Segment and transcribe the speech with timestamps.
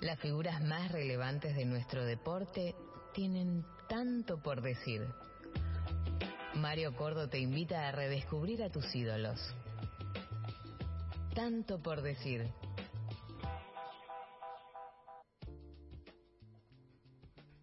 [0.00, 2.74] Las figuras más relevantes de nuestro deporte
[3.12, 5.06] tienen tanto por decir.
[6.54, 9.38] Mario Cordo te invita a redescubrir a tus ídolos.
[11.34, 12.50] Tanto por decir.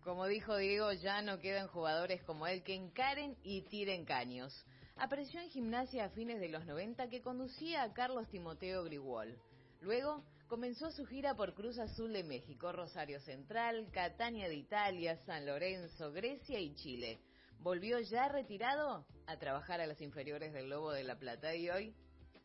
[0.04, 4.64] Como dijo Diego, ya no quedan jugadores como él que encaren y tiren caños.
[4.96, 9.40] Apareció en gimnasia a fines de los 90 que conducía a Carlos Timoteo Grigol.
[9.82, 15.46] Luego comenzó su gira por Cruz Azul de México, Rosario Central, Catania de Italia, San
[15.46, 17.20] Lorenzo, Grecia y Chile.
[17.60, 21.94] Volvió ya retirado a trabajar a las inferiores del Lobo de la Plata y hoy,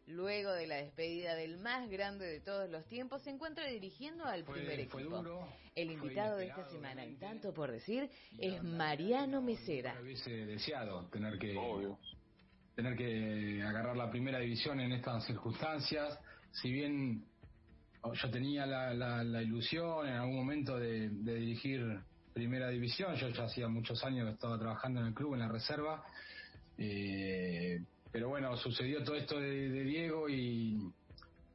[0.06, 4.44] luego de la despedida del más grande de todos los tiempos, se encuentra dirigiendo al
[4.44, 5.48] primer equipo.
[5.74, 9.96] El invitado de esta semana, y tanto por decir, es Mariano Mesera.
[10.02, 11.56] Hubiese deseado tener que
[12.74, 16.18] tener que agarrar la primera división en estas circunstancias
[16.52, 17.26] si bien
[18.12, 22.00] yo tenía la, la, ilusión en algún momento de, dirigir
[22.32, 25.48] primera división, yo ya hacía muchos años que estaba trabajando en el club, en la
[25.48, 26.02] reserva,
[26.78, 30.90] eh, pero bueno, sucedió todo esto de, Diego y,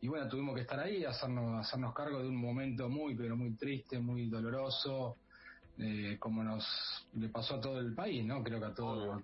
[0.01, 3.51] y, bueno, tuvimos que estar ahí, hacernos, hacernos cargo de un momento muy, pero muy
[3.55, 5.17] triste, muy doloroso,
[5.79, 6.65] eh, como nos
[7.15, 8.43] le pasó a todo el país, ¿no?
[8.43, 9.21] Creo que a todo,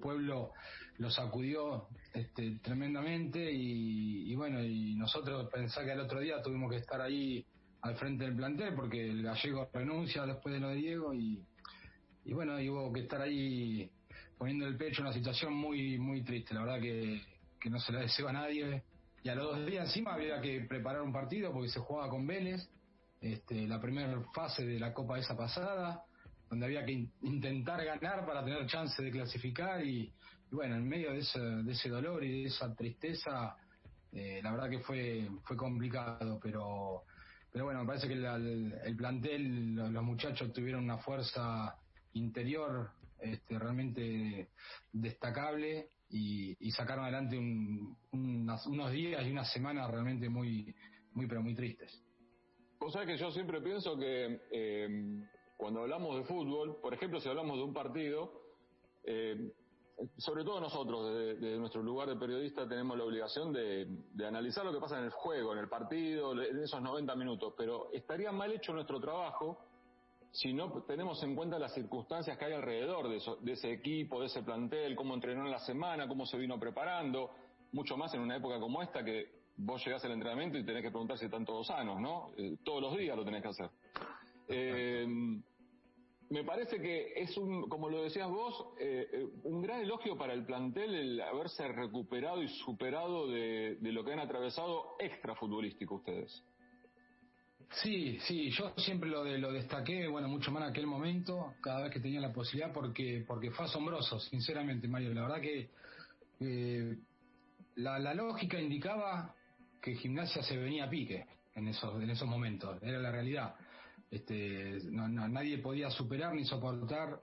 [0.00, 0.52] pueblo
[0.98, 6.78] lo sacudió este, tremendamente y, bueno, y nosotros pensá que el otro día tuvimos que
[6.78, 7.44] estar ahí
[7.80, 11.42] al frente del plantel porque el gallego renuncia después de lo de Diego y,
[12.24, 13.90] y bueno, y hubo que estar ahí
[14.36, 17.22] poniendo el pecho en una situación muy muy triste, la verdad que,
[17.58, 18.82] que no se la deseo a nadie.
[19.24, 22.26] Y a los dos días encima había que preparar un partido porque se jugaba con
[22.26, 22.68] Vélez,
[23.20, 26.04] este, la primera fase de la Copa esa pasada
[26.50, 30.12] donde había que intentar ganar para tener chance de clasificar y,
[30.52, 33.56] bueno, en medio de ese, de ese dolor y de esa tristeza,
[34.12, 37.04] eh, la verdad que fue, fue complicado, pero,
[37.50, 41.74] pero bueno, me parece que el, plantel, los, muchachos tuvieron una fuerza
[42.12, 44.50] interior este, realmente
[44.92, 50.74] destacable y, sacaron adelante unos días y unas semanas realmente muy,
[51.12, 52.02] muy pero muy tristes.
[52.78, 55.22] O sea que yo siempre pienso que eh,
[55.56, 58.42] cuando hablamos de fútbol, por ejemplo, si hablamos de un partido,
[59.04, 59.52] eh,
[60.16, 63.86] sobre todo nosotros, desde, nuestro lugar de periodista, tenemos la obligación de,
[64.26, 67.92] analizar lo que pasa en el juego, en el partido, en esos 90 minutos, pero
[67.92, 69.58] estaría mal hecho nuestro trabajo
[70.30, 74.26] si no tenemos en cuenta las circunstancias que hay alrededor de, de ese equipo, de
[74.26, 77.30] ese plantel, cómo entrenó en la semana, cómo se vino preparando,
[77.72, 80.90] mucho más en una época como esta que vos llegás al entrenamiento y tenés que
[80.90, 82.30] preguntar si están todos sanos, ¿no?
[82.36, 83.70] Eh, todos los días lo tenés que hacer.
[84.48, 85.06] Eh,
[86.32, 90.32] me parece que es un, como lo decías vos, eh, eh, un gran elogio para
[90.32, 96.42] el plantel el haberse recuperado y superado de, lo que han atravesado extra futbolístico ustedes.
[97.82, 101.82] Sí, sí, yo siempre lo de, lo destaqué, bueno, mucho más en aquel momento, cada
[101.82, 105.12] vez que tenía la posibilidad, porque porque fue asombroso, sinceramente, Mario.
[105.12, 105.68] La verdad que
[107.76, 109.34] la, la lógica indicaba
[109.82, 113.54] que gimnasia se venía a pique en esos en esos momentos, era la realidad
[114.12, 117.22] este, no, nadie podía superar ni soportar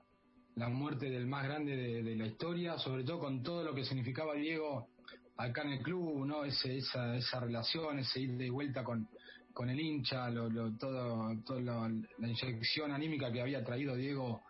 [0.56, 4.34] la muerte del más grande de, la historia, sobre todo con todo lo que significaba
[4.34, 4.90] Diego
[5.38, 9.08] acá en el club, no esa, esa relación, ese ida y vuelta con,
[9.54, 14.42] con el hincha, lo, todo, toda la inyección anímica que había traído Diego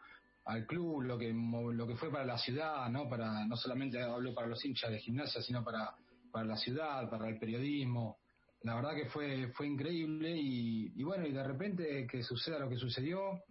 [0.46, 4.34] al club, lo que lo que fue para la ciudad, no para no solamente hablo
[4.34, 5.94] para los hinchas de gimnasia, sino para
[6.32, 8.19] para la ciudad, para el periodismo,
[8.64, 12.78] la verdad que fue fue increíble y, bueno y de repente que suceda lo que
[12.78, 13.44] sucedió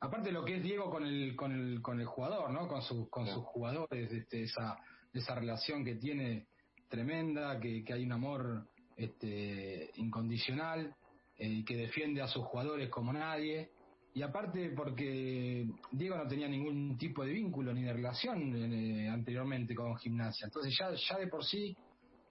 [0.00, 3.08] aparte lo que es Diego con el con el con el jugador no con sus
[3.08, 4.78] con sus jugadores este, esa
[5.12, 6.46] esa relación que tiene
[6.88, 8.66] tremenda que, que hay un amor
[8.96, 10.94] este incondicional
[11.42, 13.70] eh, que defiende a sus jugadores como nadie.
[14.12, 19.74] Y aparte porque Diego no tenía ningún tipo de vínculo ni de relación eh, anteriormente
[19.74, 20.44] con gimnasia.
[20.44, 21.74] Entonces ya ya de por sí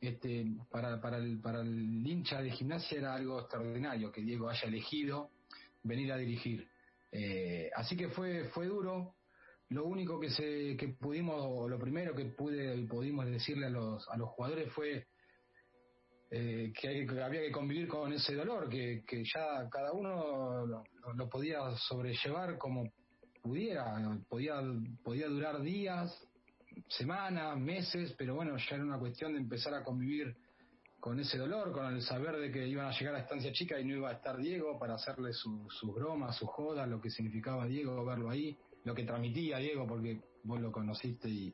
[0.01, 5.31] este, para, el, para el hincha de gimnasia era algo extraordinario que Diego haya elegido
[5.83, 6.67] venir a dirigir.
[7.11, 9.15] Eh, así que fue, fue duro.
[9.69, 14.07] Lo único que, se, que pudimos, lo primero que pude y pudimos decirle a los,
[14.09, 15.05] a los jugadores fue
[16.31, 21.29] eh, que, había que convivir con ese dolor, que, que ya cada uno lo, lo,
[21.29, 22.91] podía sobrellevar como
[23.41, 24.61] pudiera, podía,
[25.03, 26.11] podía durar días,
[26.87, 30.35] semanas, meses, pero bueno, ya era una cuestión de empezar a convivir
[30.99, 33.85] con ese dolor, con el saber de que iban a llegar a Estancia Chica y
[33.85, 37.65] no iba a estar Diego para hacerle sus su bromas, sus jodas, lo que significaba
[37.65, 41.53] Diego verlo ahí, lo que transmitía Diego, porque vos lo conociste y,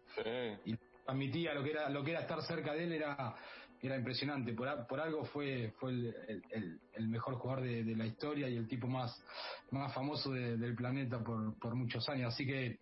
[0.66, 0.76] y
[1.06, 3.36] transmitía lo que era lo que era estar cerca de él era
[3.82, 4.54] era impresionante.
[4.54, 8.88] Por, por algo fue, fue el, el, mejor jugador de, la historia y el tipo
[8.88, 9.24] más,
[9.72, 12.34] más famoso del planeta por, por muchos años.
[12.34, 12.80] Así que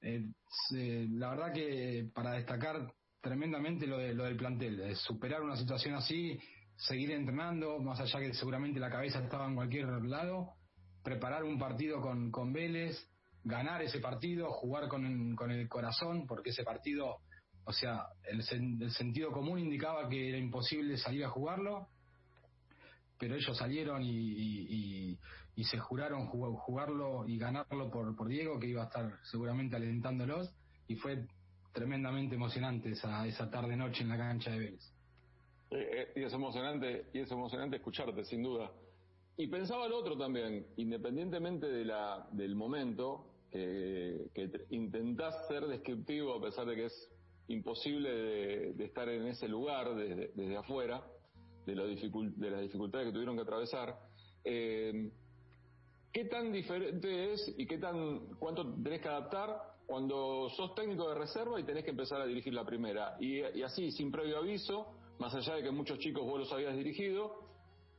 [0.00, 5.94] eh, la verdad que para destacar tremendamente lo, de, lo del plantel, superar una situación
[5.94, 6.38] así,
[6.76, 10.54] seguir entrenando, más allá que seguramente la cabeza estaba en cualquier lado,
[11.02, 12.96] preparar un partido con, con Vélez,
[13.44, 17.20] ganar ese partido, jugar con, con el corazón, porque ese partido
[17.68, 18.42] o sea, el,
[18.80, 21.88] el, sentido común indicaba que era imposible salir a jugarlo,
[23.18, 25.18] pero ellos salieron y,
[25.64, 30.54] se juraron jugarlo y ganarlo por, Diego, que iba a estar seguramente alentándolos,
[30.86, 31.26] y fue
[31.72, 34.92] tremendamente emocionante esa, esa tarde-noche en la cancha de Vélez.
[35.70, 38.70] Eh, eh, y es emocionante, y es emocionante escucharte, sin duda.
[39.36, 44.30] Y pensaba el otro también, independientemente del momento, que,
[44.70, 47.10] intentás ser descriptivo a pesar de que es
[47.48, 48.10] imposible
[48.74, 51.02] de, estar en ese lugar desde, desde afuera,
[51.66, 53.98] de, lo las dificultades que tuvieron que atravesar.
[54.44, 55.10] Eh,
[56.12, 61.14] ¿Qué tan diferente es y qué tan cuánto tenés que adaptar cuando sos técnico de
[61.14, 63.16] reserva y tenés que empezar a dirigir la primera?
[63.20, 66.74] Y, y así, sin previo aviso, más allá de que muchos chicos vos los habías
[66.76, 67.48] dirigido,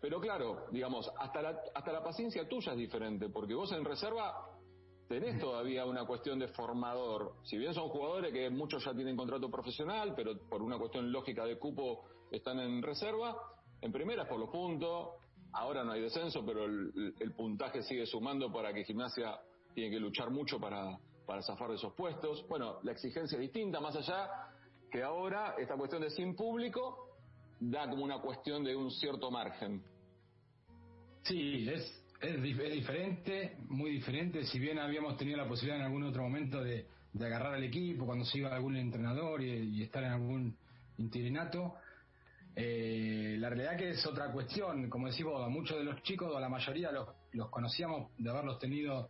[0.02, 4.50] pero claro, digamos, hasta la, hasta la paciencia tuya es diferente, porque vos en reserva
[5.08, 7.34] tenés todavía una cuestión de formador.
[7.44, 11.46] Si bien son jugadores que muchos ya tienen contrato profesional, pero por una cuestión lógica
[11.46, 13.36] de cupo están en reserva,
[13.82, 15.10] en primeras por los puntos,
[15.54, 19.40] ahora no hay descenso, pero el, puntaje sigue sumando para que Gimnasia
[19.74, 22.46] tiene que luchar mucho para, para zafar de esos puestos.
[22.48, 24.30] Bueno, la exigencia es distinta, más allá
[24.92, 27.10] que ahora esta cuestión de sin público
[27.60, 29.84] da como una cuestión de un cierto margen.
[31.24, 34.46] Sí, es, es, diferente, muy diferente.
[34.46, 36.88] Si bien habíamos tenido la posibilidad en algún otro momento de,
[37.20, 40.58] agarrar al equipo cuando se iba algún entrenador y, estar en algún
[40.98, 41.76] interinato,
[42.56, 44.90] eh, la realidad que es otra cuestión.
[44.90, 48.60] Como decimos, a muchos de los chicos, a la mayoría los, los conocíamos de haberlos
[48.60, 49.08] tenido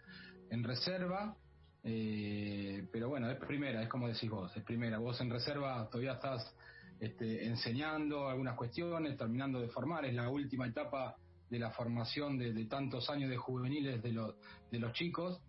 [0.50, 1.36] en reserva.
[1.84, 4.98] Eh, pero bueno, es primera, es como decís vos, es primera.
[5.00, 6.54] Vos en reserva todavía estás
[7.00, 11.16] este, enseñando algunas cuestiones, terminando de formar, es la última etapa
[11.50, 14.36] de la formación de, tantos años de juveniles de los,
[14.72, 15.42] de los chicos.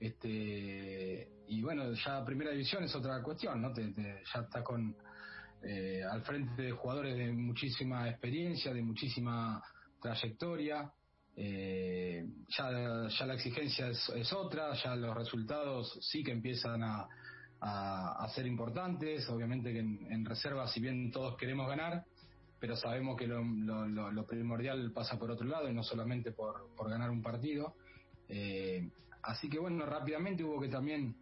[0.00, 3.72] Este, y bueno, ya primera división es otra cuestión, ¿no?
[3.74, 4.96] ya está con
[5.66, 9.62] eh, al frente de jugadores de muchísima experiencia, de muchísima
[10.00, 10.90] trayectoria.
[11.36, 17.08] Eh, ya, ya la exigencia es, otra, ya los resultados sí que empiezan a,
[17.60, 19.28] a, ser importantes.
[19.28, 22.04] Obviamente que en reserva, si bien todos queremos ganar,
[22.64, 27.20] pero sabemos que lo, primordial pasa por otro lado y no solamente por, ganar un
[27.20, 27.74] partido.
[28.26, 28.88] Eh,
[29.22, 31.14] así que bueno, rápidamente hubo que también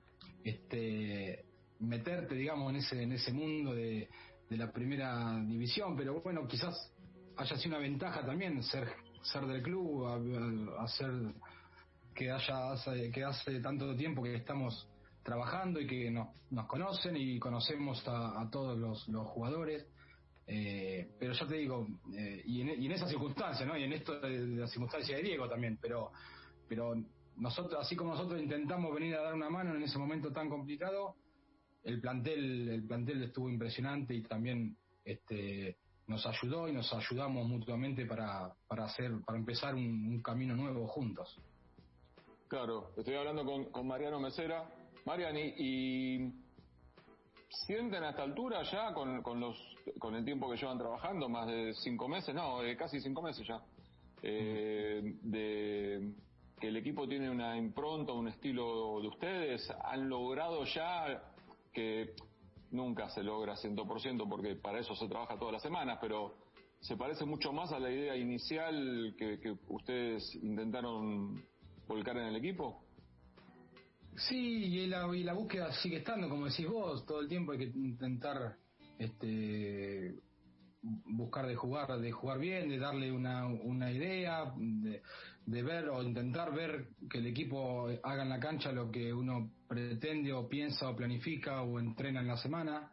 [0.44, 1.44] este,
[1.80, 4.08] meterte, digamos, en ese, en ese mundo de,
[4.56, 6.92] la primera división, pero bueno, quizás
[7.36, 8.88] haya sido una ventaja también ser,
[9.22, 10.06] ser del club,
[10.78, 11.10] hacer
[12.14, 12.74] que haya
[13.12, 14.88] que hace tanto tiempo que estamos
[15.22, 16.28] trabajando y que nos,
[16.66, 19.86] conocen y conocemos a, todos los, jugadores.
[20.46, 23.78] Eh, pero ya te digo, eh, y, en, y, en, esa circunstancia, ¿no?
[23.78, 26.10] Y en esto de, la circunstancia de Diego también, pero,
[26.68, 26.94] pero
[27.36, 31.14] nosotros, así como nosotros intentamos venir a dar una mano en ese momento tan complicado,
[31.84, 35.76] el plantel, el plantel estuvo impresionante y también este,
[36.06, 41.40] nos ayudó y nos ayudamos mutuamente para, para hacer, para empezar un, camino nuevo juntos.
[42.48, 44.68] Claro, estoy hablando con, con Mariano Mesera.
[45.04, 46.32] Mariani, y
[47.52, 49.56] ¿Sienten a esta altura ya con, con, los,
[49.98, 53.62] con el tiempo que llevan trabajando, más de cinco meses, no, casi cinco meses ya,
[54.22, 56.14] eh, de
[56.58, 59.70] que el equipo tiene una impronta, un estilo de ustedes?
[59.84, 61.31] ¿Han logrado ya
[61.72, 62.14] que
[62.70, 66.34] nunca se logra 100% porque para eso se trabaja todas las semanas, pero
[66.80, 71.42] se parece mucho más a la idea inicial que, ustedes intentaron
[71.86, 72.82] volcar en el equipo?
[74.16, 77.58] Sí, y la, y la búsqueda sigue estando, como decís vos, todo el tiempo hay
[77.58, 78.56] que intentar
[78.98, 80.14] este,
[80.82, 85.02] buscar de jugar, de jugar bien, de darle una, una idea, de,
[85.46, 89.50] de, ver o intentar ver que el equipo haga en la cancha lo que uno
[89.68, 92.90] pretende o piensa o planifica o entrena en la semana.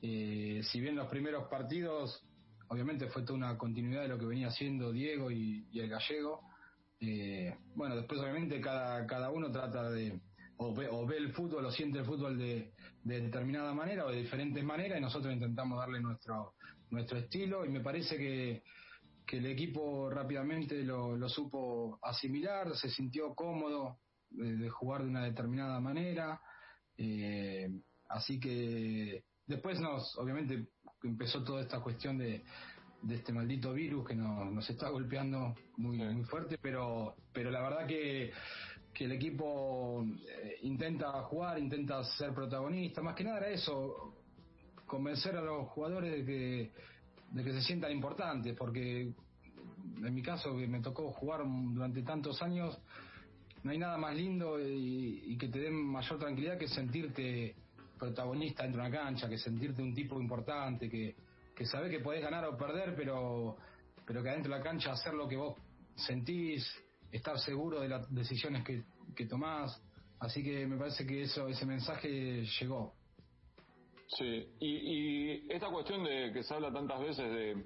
[0.00, 2.24] Eh, si bien los primeros partidos,
[2.68, 6.42] obviamente fue toda una continuidad de lo que venía haciendo Diego y, el gallego.
[7.00, 10.20] Eh, bueno, después obviamente cada, cada uno trata de,
[10.56, 12.72] o ve, el fútbol o siente el fútbol de,
[13.02, 16.54] determinada manera o de diferentes maneras y nosotros intentamos darle nuestro,
[16.92, 18.62] nuestro estilo y me parece que,
[19.32, 23.96] el equipo rápidamente lo, supo asimilar, se sintió cómodo
[24.28, 26.38] de, jugar de una determinada manera,
[26.98, 27.66] eh,
[28.10, 30.66] así que después nos, obviamente
[31.02, 32.44] empezó toda esta cuestión de,
[33.00, 37.62] de este maldito virus que nos, nos está golpeando muy, muy fuerte, pero, pero la
[37.62, 38.32] verdad que,
[38.92, 44.21] que el equipo eh, intenta jugar, intenta ser protagonista, más que nada era eso,
[44.92, 46.70] convencer a los jugadores de que,
[47.30, 49.10] de que se sientan importantes, porque
[50.04, 52.78] en mi caso que me tocó jugar durante tantos años,
[53.62, 57.56] no hay nada más lindo y, que te den mayor tranquilidad que sentirte
[57.98, 61.16] protagonista dentro de una cancha, que sentirte un tipo importante, que,
[61.56, 63.56] que sabés que podés ganar o perder, pero,
[64.04, 65.56] pero que adentro de la cancha hacer lo que vos
[65.96, 66.70] sentís,
[67.10, 68.82] estar seguro de las decisiones que,
[69.16, 69.80] que tomás.
[70.20, 72.92] Así que me parece que eso, ese mensaje llegó.
[74.18, 77.64] Sí, y, y esta cuestión de que se habla tantas veces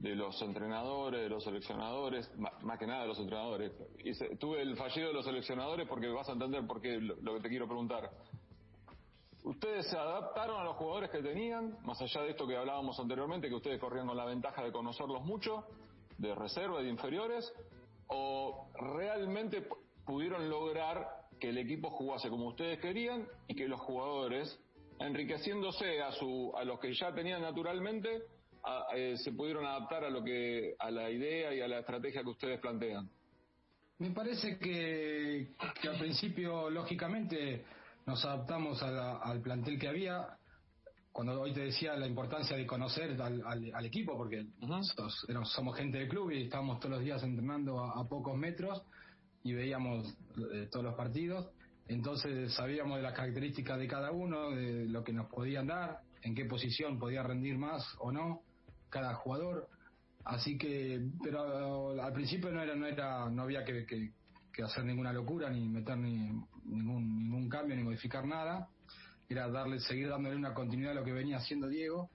[0.00, 3.72] de, los entrenadores, de los seleccionadores, más que nada de los entrenadores.
[4.04, 7.16] Y se, tuve el fallido de los seleccionadores porque vas a entender por qué lo,
[7.16, 8.10] lo que te quiero preguntar.
[9.44, 13.48] Ustedes se adaptaron a los jugadores que tenían, más allá de esto que hablábamos anteriormente,
[13.48, 15.64] que ustedes corrían con la ventaja de conocerlos mucho,
[16.18, 17.52] de reserva, de inferiores,
[18.08, 19.68] o realmente
[20.04, 24.58] pudieron lograr que el equipo jugase como ustedes querían y que los jugadores,
[25.00, 28.22] enriqueciéndose a su a los que ya tenían naturalmente,
[28.64, 32.22] a, eh, se pudieron adaptar a lo que a la idea y a la estrategia
[32.22, 33.08] que ustedes plantean.
[33.98, 37.64] Me parece que, que al principio, lógicamente,
[38.04, 40.36] nos adaptamos a la, al plantel que había.
[41.12, 44.82] Cuando hoy te decía la importancia de conocer al, al, al equipo, porque uh -huh.
[44.82, 48.82] sos, somos gente del club y estábamos todos los días entrenando a, a pocos metros
[49.42, 50.14] y veíamos
[50.52, 51.48] eh, todos los partidos.
[51.88, 56.34] Entonces sabíamos de las características de cada uno, de lo que nos podían dar, en
[56.34, 58.42] qué posición podía rendir más o no
[58.90, 59.68] cada jugador.
[60.24, 64.12] Así que, pero al principio no era, no era, no había que,
[64.64, 66.32] hacer ninguna locura ni meter ni,
[66.64, 68.68] ningún, ningún cambio ni modificar nada.
[69.28, 72.10] Era darle, seguir dándole una continuidad a lo que venía haciendo Diego.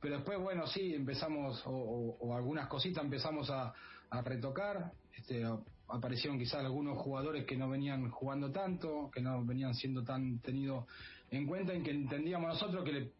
[0.00, 3.72] Pero después, bueno, sí, empezamos, o, o, o algunas cositas empezamos a,
[4.10, 4.92] a retocar.
[5.16, 5.44] Este,
[5.92, 10.86] aparecieron quizás algunos jugadores que no venían jugando tanto, que no venían siendo tan tenidos
[11.30, 13.10] en cuenta, en que entendíamos nosotros que le,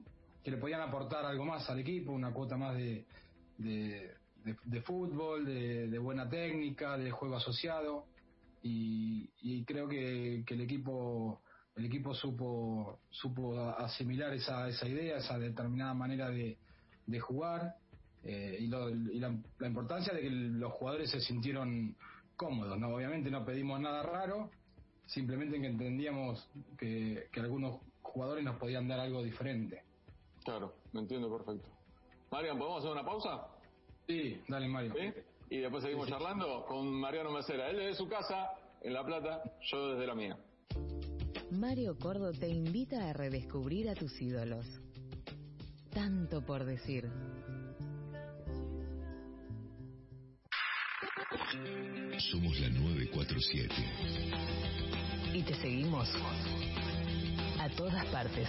[0.43, 3.05] que le podían aportar algo más al equipo, una cuota más de,
[3.59, 4.15] de,
[4.65, 8.07] de, fútbol, de, buena técnica, de juego asociado.
[8.63, 11.41] Y, y creo que, que, el equipo
[11.77, 16.59] el equipo supo supo asimilar esa, esa idea, esa determinada manera de,
[17.07, 17.77] de jugar.
[18.23, 21.97] Eh, y, lo, y la, la, importancia de que los jugadores se sintieron
[22.41, 22.95] cómodos, ¿no?
[22.95, 24.49] Obviamente no pedimos nada raro,
[25.05, 29.83] simplemente que entendíamos que, que algunos jugadores nos podían dar algo diferente.
[30.43, 31.69] Claro, me entiendo perfecto.
[32.31, 33.47] Marian, ¿podemos hacer una pausa?
[34.07, 34.95] Sí, dale Mario.
[34.95, 35.13] ¿Sí?
[35.51, 36.19] Y después seguimos sí, sí.
[36.19, 37.69] charlando con Mariano Mesera.
[37.69, 40.39] Él desde su casa, en La Plata, yo desde la mía.
[41.51, 44.65] Mario Cordo te invita a redescubrir a tus ídolos.
[45.93, 47.11] Tanto por decir.
[52.31, 53.75] Somos la 947.
[55.33, 56.09] Y te seguimos
[57.61, 58.49] a todas partes.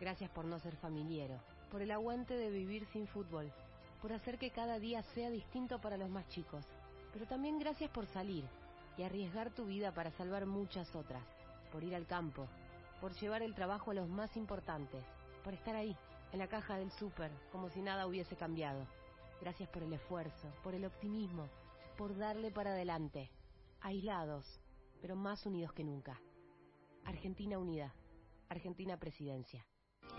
[0.00, 1.38] Gracias por no ser familiero,
[1.70, 3.52] por el aguante de vivir sin fútbol,
[4.00, 6.64] por hacer que cada día sea distinto para los más chicos.
[7.12, 8.44] Pero también gracias por salir
[8.96, 11.22] y arriesgar tu vida para salvar muchas otras,
[11.70, 12.46] por ir al campo,
[12.98, 15.04] por llevar el trabajo a los más importantes,
[15.44, 15.94] por estar ahí,
[16.32, 18.86] en la caja del súper, como si nada hubiese cambiado.
[19.42, 21.46] Gracias por el esfuerzo, por el optimismo,
[21.98, 23.30] por darle para adelante,
[23.82, 24.60] aislados,
[25.02, 26.18] pero más unidos que nunca.
[27.04, 27.92] Argentina Unida,
[28.48, 29.64] Argentina Presidencia.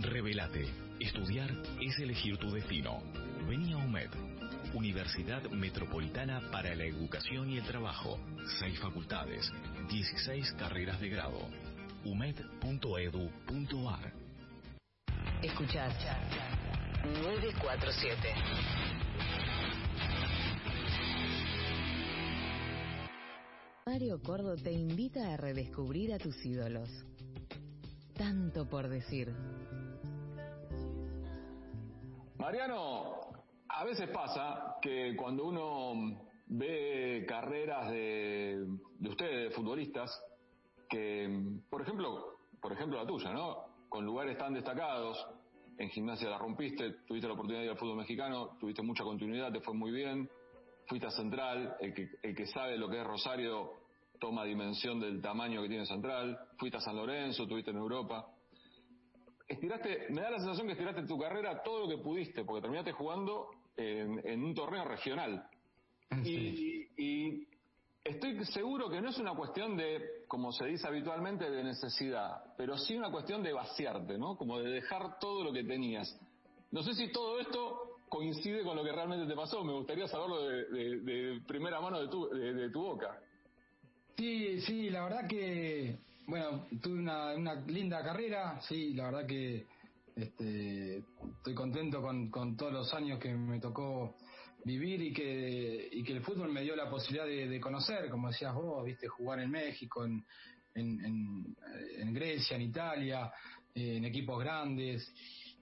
[0.02, 0.66] Revelate.
[1.00, 3.04] Estudiar es elegir tu destino.
[3.48, 4.10] Vení a UMED.
[4.74, 8.20] Universidad Metropolitana para la Educación y el Trabajo.
[8.60, 9.52] Seis facultades.
[9.90, 11.48] 16 carreras de grado.
[12.04, 12.52] umed.edu.ar.
[15.44, 15.94] Escuchás
[17.22, 18.28] 947.
[23.86, 26.90] Mario Cordo te invita a redescubrir a tus ídolos.
[28.16, 29.34] Tanto por decir.
[32.42, 33.20] Mariano,
[33.68, 36.18] a veces pasa que cuando uno
[36.48, 38.66] ve carreras de,
[38.98, 40.10] de ustedes, de futbolistas,
[40.90, 41.30] que,
[41.70, 43.58] por ejemplo, por ejemplo la tuya, ¿no?
[43.88, 45.24] Con lugares tan destacados,
[45.78, 49.52] en gimnasia la rompiste, tuviste la oportunidad de ir al fútbol mexicano, tuviste mucha continuidad,
[49.52, 50.28] te fue muy bien,
[50.88, 53.74] fuiste a Central, el que, el que sabe lo que es Rosario
[54.20, 58.26] toma dimensión del tamaño que tiene Central, fuiste a San Lorenzo, tuviste en Europa.
[59.52, 62.94] Estiraste, me da la sensación que estiraste tu carrera todo lo que pudiste, porque terminaste
[62.94, 65.46] jugando en, un torneo regional.
[66.26, 67.48] Y, y,
[68.04, 72.78] estoy seguro que no es una cuestión de, como se dice habitualmente, de necesidad, pero
[72.78, 74.36] sí una cuestión de vaciarte, ¿no?
[74.36, 76.18] Como de dejar todo lo que tenías.
[76.72, 79.64] No sé si todo esto coincide con lo que realmente te pasó.
[79.64, 83.20] Me gustaría saberlo de, primera mano de tu, de tu boca.
[84.18, 85.98] Sí, sí, la verdad que,
[86.28, 89.68] bueno, tuve una, una linda carrera, sí, la verdad que
[90.16, 90.98] este,
[91.38, 94.16] estoy contento con, todos los años que me tocó
[94.64, 98.54] vivir y que, y que el fútbol me dio la posibilidad de, conocer, como decías
[98.54, 100.24] vos, viste, jugar en México, en,
[102.14, 103.32] Grecia, en Italia,
[103.74, 105.12] en equipos grandes,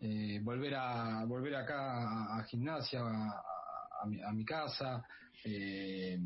[0.01, 5.05] eh, volver a volver acá a, gimnasia, a, mi, a, mi, casa,
[5.43, 6.19] eh,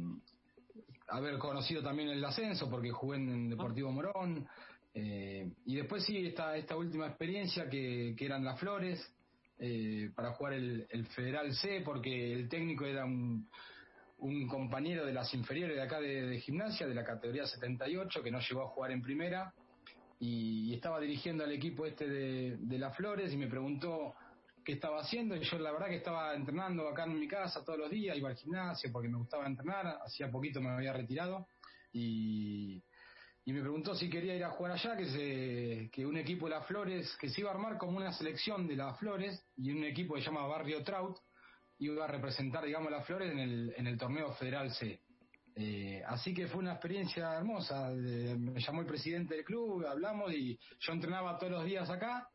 [1.13, 4.48] haber conocido también el ascenso porque jugué en Deportivo Morón.
[4.93, 9.00] Eh, y después sí, esta, esta última experiencia que, que eran las Flores
[9.60, 13.48] eh, para jugar el, Federal C porque el técnico era un,
[14.20, 18.39] un compañero de las inferiores de acá de, gimnasia, de la categoría 78, que no
[18.39, 19.53] llegó a jugar en primera.
[20.20, 24.15] Y, estaba dirigiendo al equipo este de, de las Flores y me preguntó
[24.63, 27.91] qué estaba haciendo yo la verdad que estaba entrenando acá en mi casa todos los
[27.91, 31.48] días, iba al gimnasio porque me gustaba entrenar, hacía poquito me había retirado
[31.91, 32.82] y,
[33.46, 36.55] y me preguntó si quería ir a jugar allá, que, se, que un equipo de
[36.55, 39.84] las Flores, que se iba a armar como una selección de las Flores y un
[39.84, 41.17] equipo que se llama Barrio Trout
[41.79, 45.01] iba a representar, digamos, las Flores en el, en el torneo federal C.
[45.55, 47.89] Eh, así que fue una experiencia hermosa.
[47.89, 52.27] me llamó el presidente del club, hablamos y yo entrenaba todos los días acá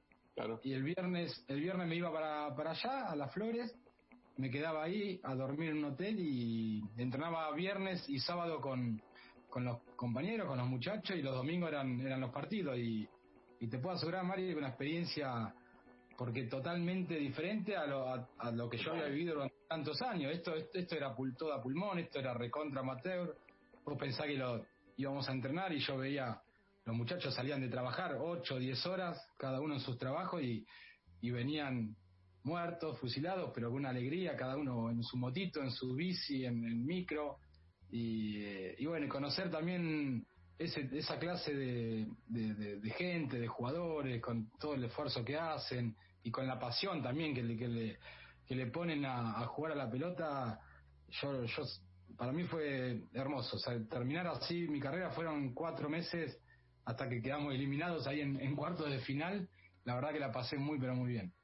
[0.63, 3.75] y el viernes, el viernes me iba para, para allá, a las flores,
[4.37, 9.03] me quedaba ahí a dormir en un hotel y entrenaba viernes y sábado con,
[9.51, 13.09] con los compañeros, con los muchachos y los domingos eran, eran los partidos y,
[13.61, 15.53] y te puedo asegurar, Mario, que una experiencia
[16.17, 20.33] porque totalmente diferente a lo, a, lo que yo había vivido durante tantos años.
[20.33, 23.37] Esto, esto, era todo pulmón, esto era recontra amateur.
[23.85, 24.65] Vos pensás que lo
[24.97, 26.43] íbamos a entrenar y yo veía
[26.89, 30.65] los muchachos salían de trabajar 8 o 10 horas, cada uno en sus trabajos, y,
[31.21, 31.95] venían
[32.45, 36.65] muertos, fusilados, pero con una alegría, cada uno en su motito, en su bici, en
[36.65, 37.41] el micro,
[37.91, 38.39] y,
[38.83, 40.27] y bueno, conocer también
[40.59, 46.31] ese, esa clase de, de, gente, de jugadores, con todo el esfuerzo que hacen y
[46.31, 47.99] con la pasión también que le, que le,
[48.47, 50.59] que le ponen a, a jugar a la pelota,
[51.21, 51.65] yo, yo,
[52.17, 53.57] para mí fue hermoso.
[53.57, 56.41] O sea, terminar así mi carrera fueron cuatro meses
[56.89, 59.47] hasta que quedamos eliminados ahí en, cuartos de final,
[59.85, 61.35] la verdad que la pasé muy, pero muy bien.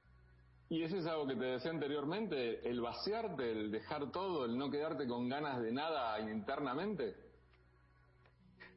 [0.71, 4.71] Y eso es algo que te decía anteriormente, el vaciarte, el dejar todo, el no
[4.71, 7.15] quedarte con ganas de nada internamente.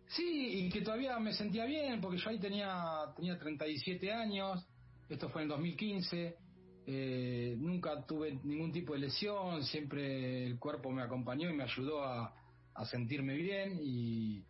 [0.07, 4.67] Sí, y que todavía me sentía bien, porque yo ahí tenía, tenía 37 años,
[5.07, 6.35] esto fue en 2015,
[6.85, 12.03] eh, nunca tuve ningún tipo de lesión, siempre el cuerpo me acompañó y me ayudó
[12.03, 12.35] a,
[12.73, 14.43] a sentirme bien y,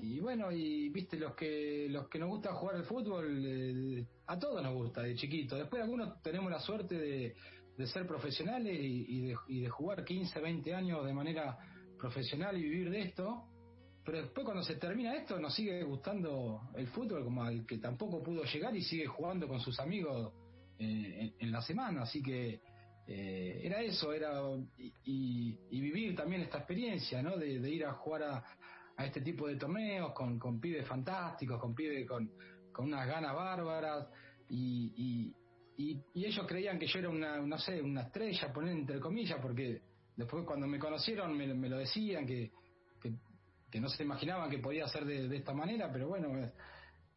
[0.00, 4.38] y bueno, y viste, los que los que nos gusta jugar al fútbol, eh, a
[4.38, 5.56] todos nos gusta de chiquito.
[5.56, 7.34] Después algunos tenemos la suerte de,
[7.76, 11.58] de ser profesionales y, de, y de jugar 15, 20 años de manera
[11.98, 13.44] profesional y vivir de esto.
[14.04, 18.22] Pero después cuando se termina esto nos sigue gustando el fútbol como al que tampoco
[18.22, 20.32] pudo llegar y sigue jugando con sus amigos
[20.78, 22.02] eh, en, la semana.
[22.02, 22.60] Así que
[23.06, 24.40] eh, era eso, era
[25.04, 27.36] y, y, vivir también esta experiencia, ¿no?
[27.36, 28.44] De, de ir a jugar a,
[28.98, 32.28] a este tipo de torneos con, con pibes fantásticos, con pibes con,
[32.72, 34.08] con unas ganas bárbaras
[34.50, 35.34] y, y,
[36.16, 39.80] ellos creían que yo era una, no sé, una estrella, poner entre comillas, porque
[40.16, 42.50] después cuando me conocieron me, lo decían, que,
[43.70, 46.52] que, no se imaginaban que podía ser de, esta manera, pero bueno, eh,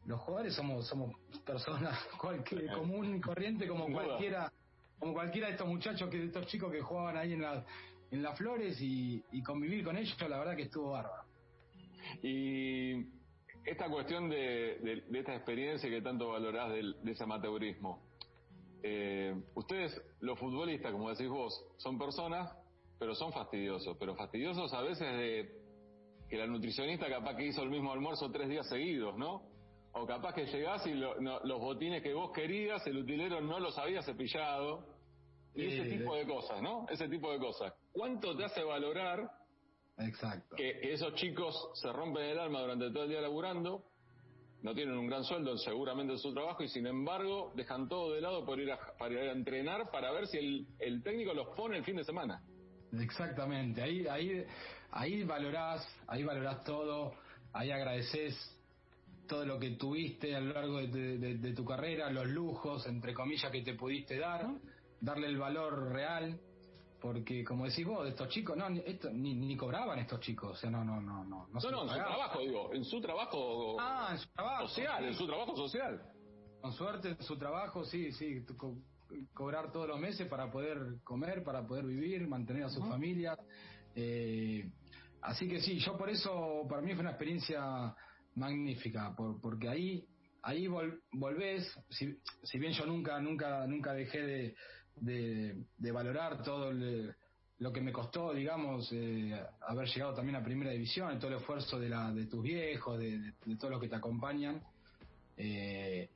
[0.06, 1.12] los jugadores somos somos
[1.44, 4.52] personas cualquier, común y corriente como cualquiera
[5.00, 7.64] como cualquiera de estos muchachos que de estos chicos que jugaban ahí en las
[8.12, 11.31] en las flores y, y convivir con ellos la verdad que estuvo bárbaro
[12.22, 13.06] y
[13.64, 18.02] esta cuestión de, esta experiencia que tanto valorás de ese amateurismo.
[18.82, 22.52] Eh, ustedes, los futbolistas, como decís vos, son personas,
[22.98, 23.96] pero son fastidiosos.
[23.98, 25.62] Pero fastidiosos a veces de
[26.28, 29.42] que la nutricionista capaz que hizo el mismo almuerzo tres días seguidos, ¿no?
[29.92, 34.02] O capaz que llegás y los botines que vos querías, el utilero no los había
[34.02, 34.86] cepillado.
[35.54, 36.86] Y ese tipo de cosas, ¿no?
[36.88, 37.74] Ese tipo de cosas.
[37.92, 39.30] ¿Cuánto te hace valorar
[39.98, 40.56] Exacto.
[40.56, 43.84] Que, esos chicos se rompen el alma durante todo el día laburando
[44.62, 48.20] no tienen un gran sueldo seguramente en su trabajo y sin embargo dejan todo de
[48.20, 51.48] lado por ir a, para ir a entrenar para ver si el, el técnico los
[51.56, 52.42] pone el fin de semana.
[52.92, 54.44] Exactamente, ahí, ahí,
[54.90, 57.14] ahí valorás, ahí valorás todo,
[57.52, 58.36] ahí agradeces
[59.26, 63.62] todo lo que tuviste a lo largo de, tu carrera, los lujos, entre comillas, que
[63.62, 64.46] te pudiste dar,
[65.00, 66.38] darle el valor real,
[67.02, 70.54] porque como decís vos, de estos chicos, no, esto, ni, ni cobraban estos chicos, o
[70.54, 71.48] sea, no, no, no, no.
[71.48, 75.14] No, no, en su trabajo, digo, en su trabajo, ah, en su trabajo social, en
[75.14, 76.02] su trabajo social.
[76.60, 78.46] Con suerte, en su trabajo, sí, sí,
[79.34, 83.36] cobrar todos los meses para poder comer, para poder vivir, mantener a su familia.
[83.96, 84.70] Eh,
[85.22, 87.96] así que sí, yo por eso, para mí fue una experiencia
[88.36, 90.06] magnífica, por, porque ahí
[90.44, 90.68] ahí
[91.12, 94.54] volvés, si, si, bien yo nunca nunca nunca dejé de,
[95.02, 101.18] de, valorar todo lo que me costó, digamos, eh, haber llegado también a primera división,
[101.18, 104.62] todo el esfuerzo de, la, de tus viejos, de, todos los que te acompañan,
[105.36, 106.10] eh,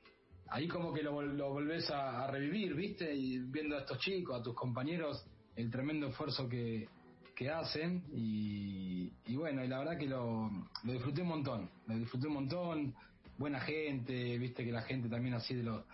[0.48, 3.14] ahí como que lo, lo volvés a, revivir, ¿viste?
[3.14, 5.24] Y viendo a estos chicos, a tus compañeros,
[5.56, 6.88] el tremendo esfuerzo que,
[7.34, 10.50] que hacen y, bueno, y la verdad que lo,
[10.84, 12.94] lo disfruté un montón, lo disfruté un montón,
[13.38, 15.84] buena gente, viste que la gente también así de los,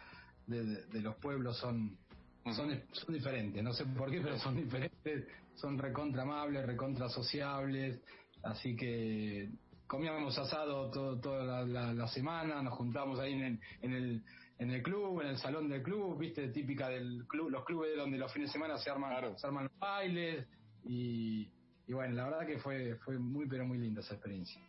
[0.46, 1.96] de, los pueblos son,
[2.44, 8.00] son, son diferentes, no sé por qué, pero son diferentes, son recontra amables, recontra sociables,
[8.42, 9.50] así que
[9.87, 14.22] comíamos asado todo, toda la, semana, nos juntábamos ahí en en el
[14.62, 18.16] en el club, en el salón del club, viste, típica del club, los clubes donde
[18.16, 20.46] los fines de semana se arman, se arman bailes
[20.85, 21.50] y,
[21.88, 24.62] bueno, la verdad que fue, fue muy pero muy linda esa experiencia.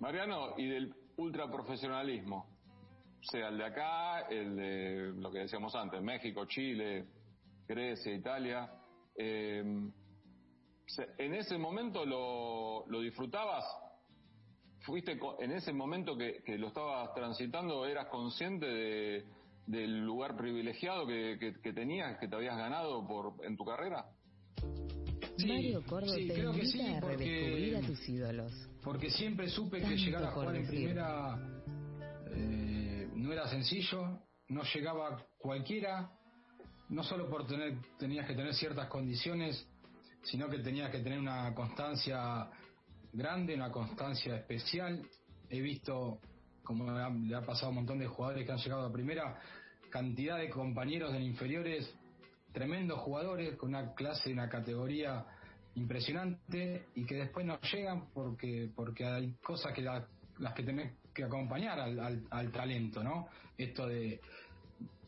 [0.00, 2.44] Mariano, y del ultraprofesionalismo,
[3.24, 7.06] sea el de acá, el de lo que decíamos antes, México, Chile,
[7.66, 8.70] Grecia, Italia,
[9.16, 9.62] eh,
[11.18, 13.64] ¿en ese momento lo, lo disfrutabas?
[14.84, 19.24] fuiste en ese momento que, lo estabas transitando, eras consciente de,
[19.66, 24.06] del lugar privilegiado que, que, tenías, que te habías ganado por en tu carrera?
[25.46, 28.52] Mario Cordo te creo que sí, a redescubrir a tus ídolos.
[28.82, 31.38] Porque siempre supe que llegar a jugar en primera
[32.30, 32.83] eh,
[33.24, 36.10] no era sencillo, no llegaba cualquiera,
[36.90, 39.66] no solo por tener, tenías que tener ciertas condiciones,
[40.22, 42.50] sino que tenías que tener una constancia
[43.12, 45.02] grande, una constancia especial.
[45.48, 46.20] He visto,
[46.62, 49.40] como le ha pasado a un montón de jugadores que han llegado a primera,
[49.90, 51.94] cantidad de compañeros de inferiores,
[52.52, 55.24] tremendos jugadores con una clase, una categoría
[55.76, 61.24] impresionante y que después no llegan porque porque hay cosas que las que tenés que
[61.24, 63.28] acompañar al, al, talento, ¿no?
[63.56, 64.20] Esto de,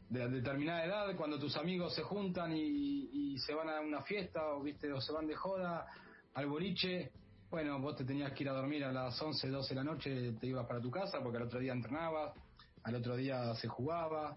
[0.08, 4.62] de determinada edad, cuando tus amigos se juntan y, se van a una fiesta o,
[4.62, 5.86] viste, o se van de joda
[6.34, 7.12] al boliche,
[7.50, 10.32] bueno, vos te tenías que ir a dormir a las 11, 12 de la noche,
[10.32, 12.32] te ibas para tu casa porque al otro día entrenabas,
[12.82, 14.36] al otro día se jugaba.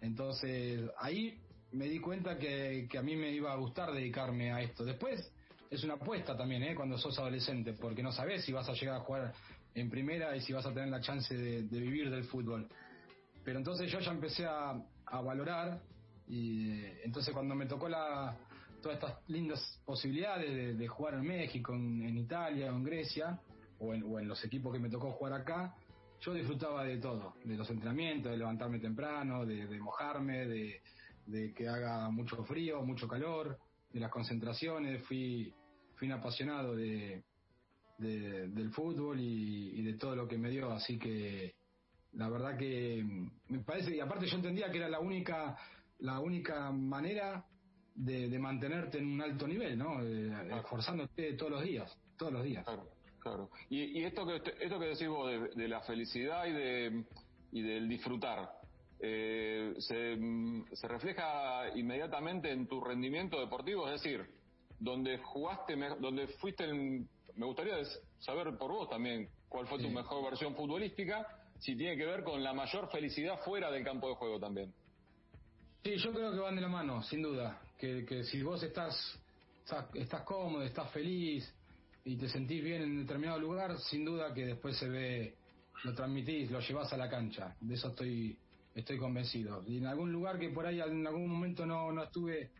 [0.00, 1.38] Entonces ahí
[1.72, 4.84] me di cuenta que, a mí me iba a gustar dedicarme a esto.
[4.84, 5.32] Después
[5.70, 6.74] es una apuesta también, ¿eh?
[6.74, 9.32] cuando sos adolescente, porque no sabes si vas a llegar a jugar
[9.74, 12.68] en primera y si vas a tener la chance de, vivir del fútbol.
[13.44, 14.80] Pero entonces yo ya empecé a,
[15.12, 15.82] valorar
[16.28, 18.36] y entonces cuando me tocó la,
[18.80, 23.40] todas estas lindas posibilidades de, jugar en México, en, Italia o en Grecia,
[23.80, 25.74] o en, los equipos que me tocó jugar acá,
[26.20, 32.08] yo disfrutaba de todo, de los entrenamientos, de levantarme temprano, de, mojarme, de, que haga
[32.10, 33.58] mucho frío, mucho calor,
[33.92, 35.52] de las concentraciones, fui,
[35.96, 37.24] fui un apasionado de,
[38.00, 41.54] del fútbol y, y, de todo lo que me dio, así que
[42.12, 43.04] la verdad que
[43.48, 45.56] me parece, y aparte yo entendía que era la única,
[45.98, 47.44] la única manera
[47.94, 50.00] de, mantenerte en un alto nivel, ¿no?
[50.02, 52.64] esforzándote todos los días, todos los días.
[52.64, 52.88] Claro,
[53.20, 53.50] claro.
[53.68, 57.04] Y, esto que esto que decís vos de, la felicidad y de
[57.52, 58.48] y del disfrutar,
[59.00, 60.16] eh, se,
[60.72, 64.24] se refleja inmediatamente en tu rendimiento deportivo, es decir,
[64.78, 66.64] donde jugaste, donde fuiste,
[67.40, 67.74] me gustaría
[68.18, 71.26] saber por vos también cuál fue tu mejor versión futbolística,
[71.58, 74.74] si tiene que ver con la mayor felicidad fuera del campo de juego también.
[75.82, 77.62] Sí, yo creo que van de la mano, sin duda.
[77.78, 78.94] Que, que si vos estás,
[79.94, 81.50] estás, cómodo, estás feliz
[82.04, 85.34] y te sentís bien en determinado lugar, sin duda que después se ve,
[85.84, 87.56] lo transmitís, lo llevas a la cancha.
[87.58, 88.38] De eso estoy,
[88.74, 89.64] estoy convencido.
[89.66, 92.50] Y en algún lugar que por ahí en algún momento no, no estuve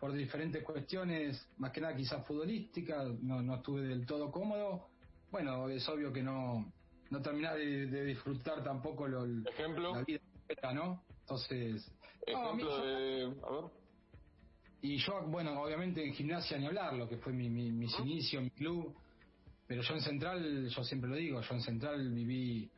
[0.00, 4.88] por diferentes cuestiones, más que nada quizás futbolísticas, no, no estuve del todo cómodo,
[5.30, 6.72] bueno, es obvio que no,
[7.10, 9.94] no terminás de, disfrutar tampoco lo, ¿Ejemplo?
[9.94, 10.20] la vida,
[10.72, 11.02] ¿no?
[11.20, 11.92] Entonces,
[12.26, 13.24] Ejemplo de.
[13.24, 13.64] A ver.
[14.82, 18.50] Y yo, bueno, obviamente en gimnasia ni hablar, lo que fue mi, mis inicios, mi
[18.50, 18.94] club.
[19.66, 22.70] Pero yo en Central, yo siempre lo digo, yo en Central viví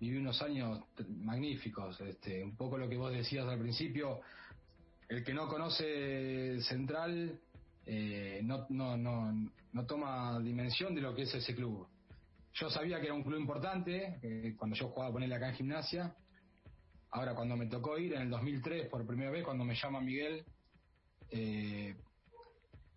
[0.00, 2.00] viví unos años magníficos.
[2.00, 4.20] Este, un poco lo que vos decías al principio,
[5.10, 7.38] el que no conoce Central
[7.84, 11.86] eh, no, no, no, no toma dimensión de lo que es ese club.
[12.54, 16.14] Yo sabía que era un club importante eh, cuando yo jugaba ponerle acá en gimnasia.
[17.10, 20.44] Ahora, cuando me tocó ir en el 2003 por primera vez, cuando me llama Miguel,
[21.32, 21.96] eh,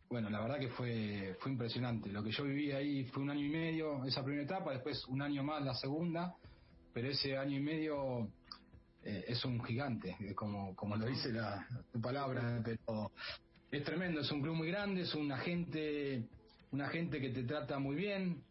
[0.07, 2.11] bueno, la verdad que fue, fue impresionante.
[2.11, 5.23] Lo que yo viví ahí fue un año y medio, esa primera etapa, después un
[5.23, 6.35] año más la segunda,
[6.93, 8.29] pero ese año y medio
[9.03, 13.11] eh, es un gigante, como, como lo dice la, tu palabra, pero
[13.71, 16.23] es tremendo, es un club muy grande, es una gente,
[16.71, 18.43] una gente que te trata muy bien,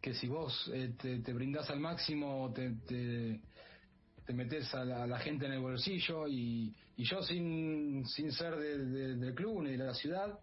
[0.00, 5.46] que si vos eh, te, te brindás al máximo, te, te, metes a la, gente
[5.46, 10.38] en el bolsillo y, y yo sin, sin ser del club ni de la ciudad,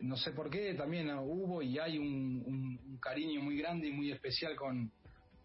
[0.00, 4.54] no sé por qué, también hubo y hay un, cariño muy grande y muy especial
[4.56, 4.90] con,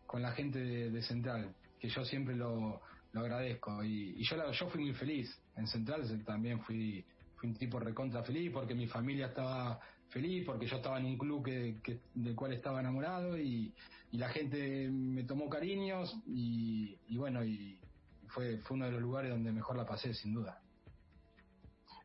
[0.06, 2.82] con la gente de, Central, que yo siempre lo,
[3.14, 3.84] lo agradezco.
[3.84, 5.40] Y, yo, yo fui muy feliz.
[5.56, 10.68] En Central también fui, fui un tipo recontra feliz porque mi familia estaba feliz, porque
[10.68, 13.74] yo estaba en un club que, del cual estaba enamorado y,
[14.12, 17.80] y la gente me tomó cariños y, y bueno, y
[18.28, 20.60] fue, fue uno de los lugares donde mejor la pasé, sin duda.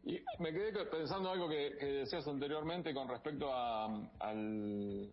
[0.05, 3.87] Y me quedé pensando algo que, decías anteriormente con respecto a,
[4.21, 5.13] al,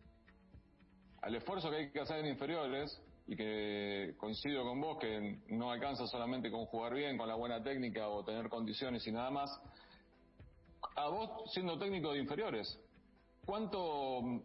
[1.21, 5.71] al esfuerzo que hay que hacer en inferiores y que coincido con vos que no
[5.71, 9.61] alcanza solamente con jugar bien, con la buena técnica o tener condiciones y nada más.
[10.95, 12.79] A vos siendo técnico de inferiores,
[13.45, 14.43] ¿cuánto,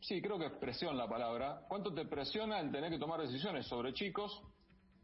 [0.00, 3.66] sí, creo que es presión la palabra, cuánto te presiona el tener que tomar decisiones
[3.66, 4.42] sobre chicos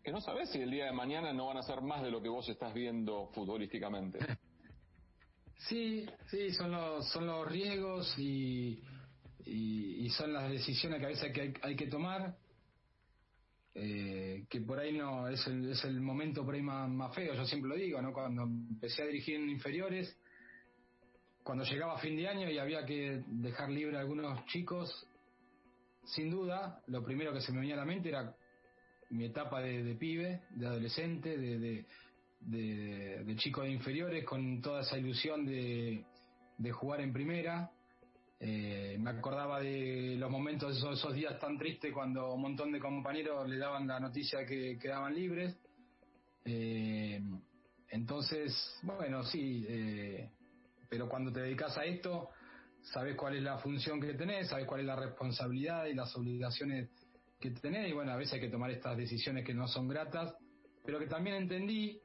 [0.07, 2.23] que no sabes si el día de mañana no van a ser más de lo
[2.23, 4.19] que vos estás viendo futbolísticamente.
[5.69, 8.79] Sí, sí, son los, son los riesgos y,
[9.47, 12.37] y, son las decisiones que a veces hay, hay que tomar.
[13.79, 17.45] Eh, que por ahí no es el, es el momento por ahí más, feo, yo
[17.45, 18.11] siempre lo digo, ¿no?
[18.11, 20.17] Cuando empecé a dirigir en inferiores,
[21.43, 25.07] cuando llegaba fin de año y había que dejar libre a algunos chicos,
[26.07, 28.35] sin duda, lo primero que se me venía a la mente era
[29.11, 31.85] mi etapa de, pibe, de adolescente, de,
[32.41, 36.05] de, chico de inferiores, con toda esa ilusión de,
[36.73, 37.71] jugar en primera.
[38.39, 42.79] Eh, me acordaba de los momentos, esos, esos días tan tristes cuando un montón de
[42.79, 45.57] compañeros le daban la noticia de que quedaban libres.
[46.45, 47.21] Eh,
[47.89, 50.31] entonces, bueno, sí, eh,
[50.89, 52.31] pero cuando te dedicas a esto,
[52.83, 56.91] sabes cuál es la función que tenés, sabes cuál es la responsabilidad y las obligaciones
[57.41, 60.35] que tener y bueno, a veces hay que tomar estas decisiones que no son gratas,
[60.85, 62.01] pero que también entendí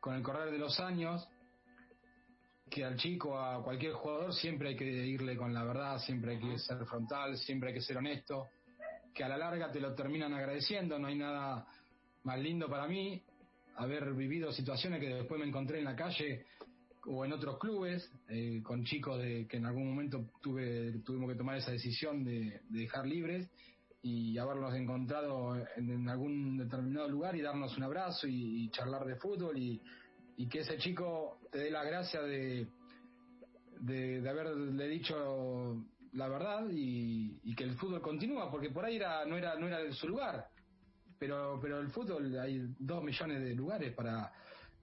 [0.00, 1.28] con el correr de los años
[2.72, 6.38] que al chico, a cualquier jugador, siempre hay que irle con la verdad, siempre hay
[6.38, 8.48] que ser frontal, siempre hay que ser honesto,
[9.12, 11.66] que a la larga te lo terminan agradeciendo, no hay nada
[12.24, 13.22] más lindo para mí
[13.76, 16.46] haber vivido situaciones que después me encontré en la calle
[17.04, 21.36] o en otros clubes, eh, con chicos de, que en algún momento tuve, tuvimos que
[21.36, 23.50] tomar esa decisión de dejar libres
[24.00, 29.58] y habernos encontrado en, algún determinado lugar y darnos un abrazo y, charlar de fútbol
[29.58, 29.80] y,
[30.48, 32.68] que ese chico te dé la gracia de,
[33.80, 39.36] de, haberle dicho la verdad y, que el fútbol continúa porque por ahí era, no
[39.36, 40.48] era no era su lugar.
[41.18, 44.32] Pero pero el fútbol hay dos millones de lugares para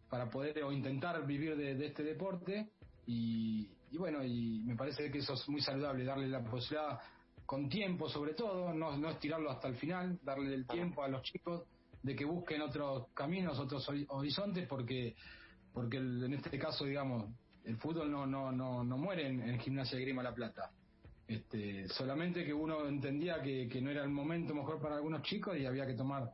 [0.09, 2.71] para poder o intentar vivir de, este deporte.
[3.05, 6.99] Y, y bueno y me parece que eso es muy saludable darle la posibilidad
[7.45, 11.23] con tiempo sobre todo, no, no estirarlo hasta el final, darle el tiempo a los
[11.23, 11.63] chicos
[12.03, 15.15] de que busquen otros caminos, otros horizontes, porque
[15.73, 17.29] porque en este caso, digamos,
[17.65, 20.71] el fútbol no no no, no muere en, Gimnasia de Grima La Plata.
[21.27, 25.55] Este, solamente que uno entendía que, que no era el momento mejor para algunos chicos
[25.57, 26.31] y había que tomar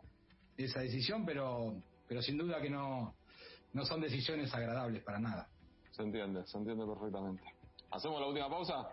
[0.58, 1.76] esa decisión, pero
[2.08, 3.14] pero sin duda que no
[3.74, 5.50] no son decisiones agradables para nada.
[5.92, 7.44] Se entiende, se entiende perfectamente.
[7.92, 8.90] ¿Hacemos la última pausa?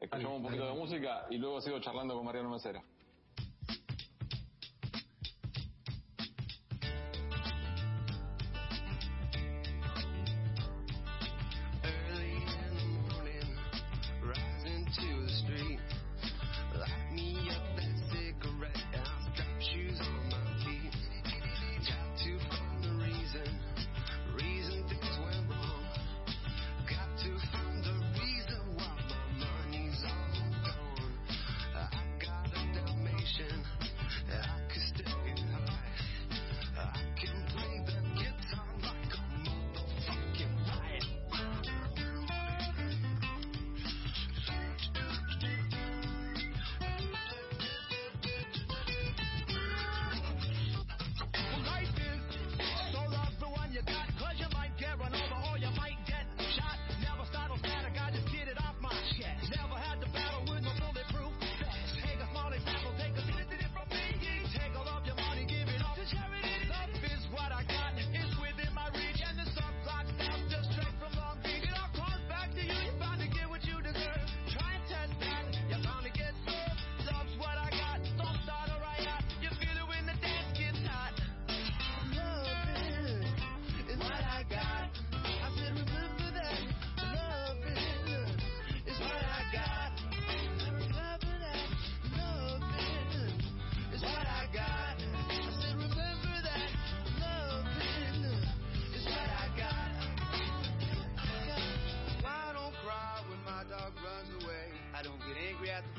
[0.00, 2.82] Escuchamos un poquito de música y luego sigo charlando con Mariano Mesera.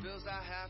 [0.01, 0.60] Bills I have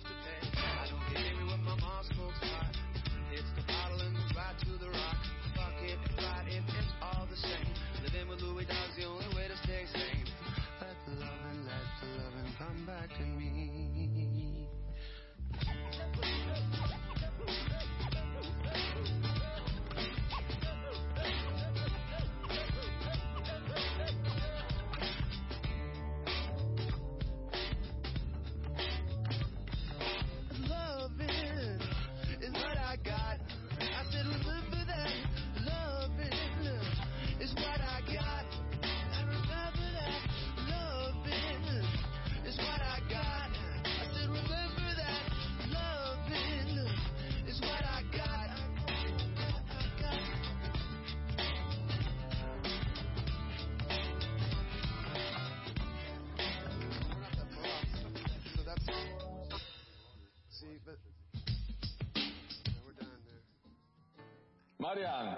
[64.82, 65.38] Marian,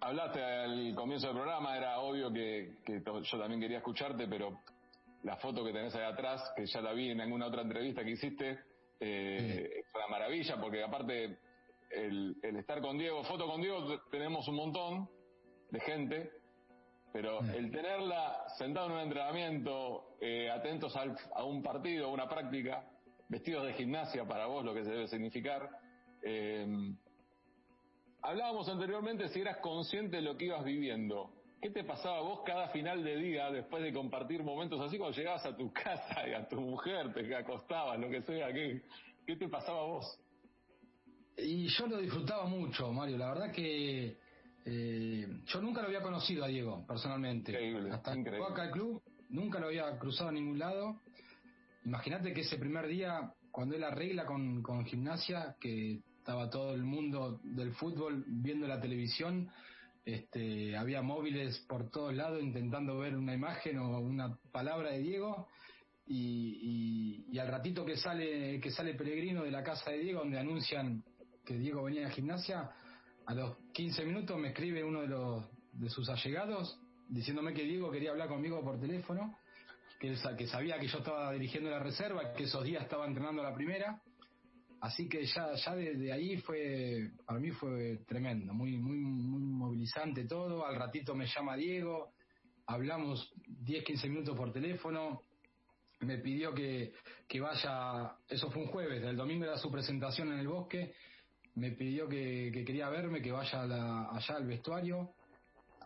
[0.00, 4.60] hablaste al comienzo del programa, era obvio que, yo también quería escucharte, pero
[5.24, 8.10] la foto que tenés ahí atrás, que ya la vi en alguna otra entrevista que
[8.12, 8.60] hiciste,
[9.00, 11.36] eh, es una maravilla, porque aparte
[11.90, 15.08] el, el estar con Diego, foto con Diego tenemos un montón
[15.72, 16.30] de gente,
[17.12, 17.56] pero Sí.
[17.56, 22.84] el tenerla sentada en un entrenamiento, eh, atentos al- a un partido, a una práctica,
[23.28, 25.68] vestidos de gimnasia para vos, lo que se debe significar,
[26.22, 26.68] eh,
[28.22, 31.30] Hablábamos anteriormente si eras consciente de lo que ibas viviendo.
[31.60, 35.16] ¿Qué te pasaba a vos cada final de día después de compartir momentos así cuando
[35.16, 38.52] llegabas a tu casa y a tu mujer, te acostabas, lo que sea?
[38.52, 38.82] ¿Qué,
[39.26, 40.18] qué te pasaba a vos?
[41.36, 43.16] Y yo lo disfrutaba mucho, Mario.
[43.16, 44.16] La verdad que
[44.64, 47.52] eh, yo nunca lo había conocido a Diego, personalmente.
[47.52, 48.46] Increíble, Hasta increíble.
[48.50, 51.00] acá al club, nunca lo había cruzado a ningún lado.
[51.84, 56.84] Imagínate que ese primer día, cuando él arregla con, con gimnasia, que estaba todo el
[56.84, 59.50] mundo del fútbol viendo la televisión,
[60.04, 65.48] este, había móviles por todos lados intentando ver una imagen o una palabra de Diego.
[66.06, 71.02] Y, al ratito que sale que sale Peregrino de la casa de Diego donde anuncian
[71.44, 72.70] que Diego venía a gimnasia
[73.24, 76.78] a los 15 minutos me escribe uno de los de sus allegados
[77.08, 79.38] diciéndome que Diego quería hablar conmigo por teléfono
[80.00, 83.42] que, él que sabía que yo estaba dirigiendo la reserva que esos días estaba entrenando
[83.42, 84.02] la primera
[84.80, 90.24] así que ya ya desde ahí fue para mí fue tremendo muy muy muy movilizante
[90.24, 90.66] todo.
[90.66, 92.12] Al ratito me llama Diego
[92.70, 95.22] hablamos 10 15 minutos por teléfono.
[96.00, 96.94] Me pidió que,
[97.28, 100.94] que vaya, eso fue un jueves, el domingo era su presentación en el bosque,
[101.56, 103.64] me pidió que, que quería verme, que vaya
[104.10, 105.10] allá al vestuario,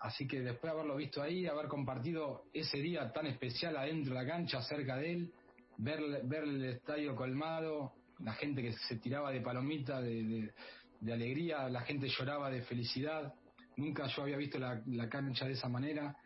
[0.01, 4.23] así que después de haberlo visto ahí, haber compartido ese día tan especial adentro de
[4.23, 5.33] la cancha, cerca de él,
[5.79, 10.55] ver, ver el estadio colmado, la gente que se tiraba de palomita, de, de-
[11.01, 13.35] de alegría, la gente lloraba de felicidad,
[13.77, 16.17] nunca yo había visto la, la cancha de esa manera.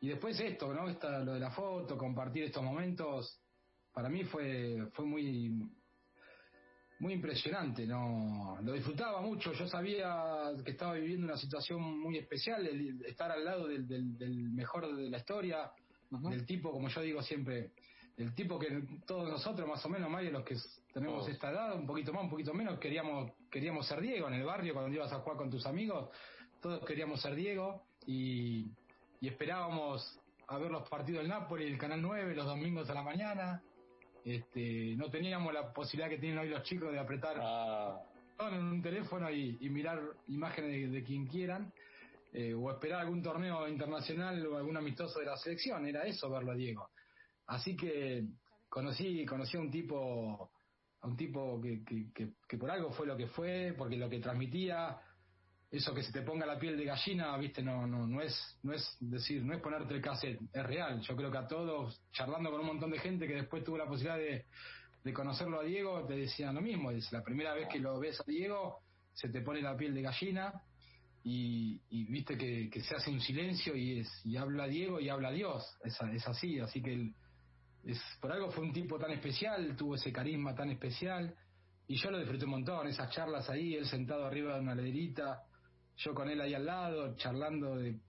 [0.00, 0.88] Y después esto, ¿no?
[0.88, 3.40] Esta, lo de la foto, compartir estos momentos,
[3.92, 5.52] para mí fue, fue muy,
[6.98, 8.58] muy impresionante, ¿no?
[8.62, 13.44] Lo disfrutaba mucho, yo sabía que estaba viviendo una situación muy especial, el estar al
[13.44, 15.70] lado del, del, del mejor de la historia,
[16.30, 17.70] del tipo, como yo digo siempre,
[18.16, 20.56] el tipo que todos nosotros, más o menos, Mario, los que
[20.92, 24.44] tenemos esta edad, un poquito más, un poquito menos, queríamos, queríamos ser Diego en el
[24.44, 26.10] barrio cuando ibas a jugar con tus amigos,
[26.60, 28.70] todos queríamos ser Diego y,
[29.20, 33.02] y esperábamos a ver los partidos del Napoli, el Canal 9, los domingos a la
[33.02, 33.62] mañana.
[34.24, 37.36] Este, no teníamos la posibilidad que tienen hoy los chicos de apretar
[38.38, 41.72] Ah, en un teléfono y, y mirar imágenes de, de quien quieran,
[42.32, 46.50] eh, o esperar algún torneo internacional o algún amistoso de la selección, era eso verlo
[46.50, 46.90] a Diego.
[47.46, 48.26] Así que
[48.68, 50.50] conocí, conocí a un tipo,
[51.00, 54.98] a un tipo que, que, por algo fue lo que fue, porque lo que transmitía,
[55.70, 58.72] eso que se te ponga la piel de gallina, viste, no, no, no es, no
[58.72, 61.00] es decir, no es ponerte el cassette, es real.
[61.00, 63.86] Yo creo que a todos, charlando con un montón de gente que después tuvo la
[63.86, 64.46] posibilidad de,
[65.04, 66.90] de conocerlo a Diego, te decían lo mismo.
[66.90, 68.80] Es la primera vez que lo ves a Diego,
[69.12, 70.52] se te pone la piel de gallina
[71.22, 75.64] y, viste que, se hace un silencio y es y habla Diego y habla Dios.
[75.82, 77.14] Es, es así, así que él,
[77.86, 81.34] es, por algo fue un tipo tan especial, tuvo ese carisma tan especial
[81.86, 85.42] y yo lo disfruté un montón, esas charlas ahí, él sentado arriba de una lederita,
[85.96, 88.00] yo con él ahí al lado, charlando de,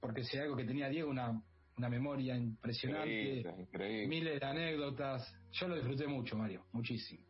[0.00, 1.40] porque si algo que tenía Diego, una,
[1.76, 4.06] una memoria impresionante, increíble, increíble.
[4.08, 7.24] miles de anécdotas, yo lo disfruté mucho, Mario, muchísimo.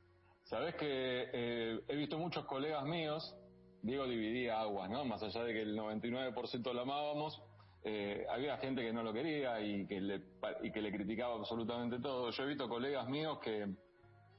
[0.44, 0.86] Sabés que
[1.32, 3.36] eh, he visto muchos colegas míos,
[3.82, 5.04] Diego dividía aguas, ¿no?
[5.04, 7.42] Más allá de que el 99% lo amábamos,
[7.84, 10.22] eh, había gente que no lo quería y que, le,
[10.62, 12.30] y que le criticaba absolutamente todo.
[12.30, 13.66] Yo he visto colegas míos que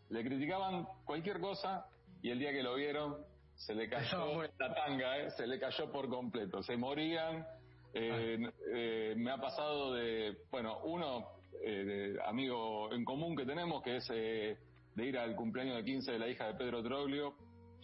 [0.09, 1.85] le criticaban cualquier cosa
[2.21, 3.17] y el día que lo vieron
[3.55, 5.31] se le cayó la tanga, ¿eh?
[5.31, 6.61] se le cayó por completo.
[6.63, 7.45] Se morían.
[7.93, 8.39] Eh,
[8.73, 11.27] eh, me ha pasado de, bueno, uno,
[11.63, 11.83] eh,
[12.15, 14.57] de amigo en común que tenemos, que es eh,
[14.95, 17.35] de ir al cumpleaños de 15 de la hija de Pedro Troglio.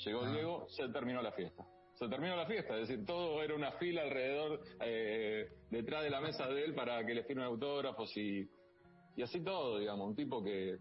[0.06, 0.32] Llegó Ah.
[0.32, 1.66] Diego, se terminó la fiesta.
[1.98, 6.22] Se terminó la fiesta, es decir, todo era una fila alrededor, eh, detrás de la
[6.22, 8.48] mesa de él para que le firmen autógrafos y,
[9.16, 10.78] y así todo, digamos, un tipo que,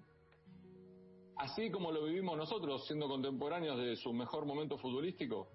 [1.36, 5.48] así como lo vivimos nosotros, siendo contemporáneos de su mejor momento futbolístico,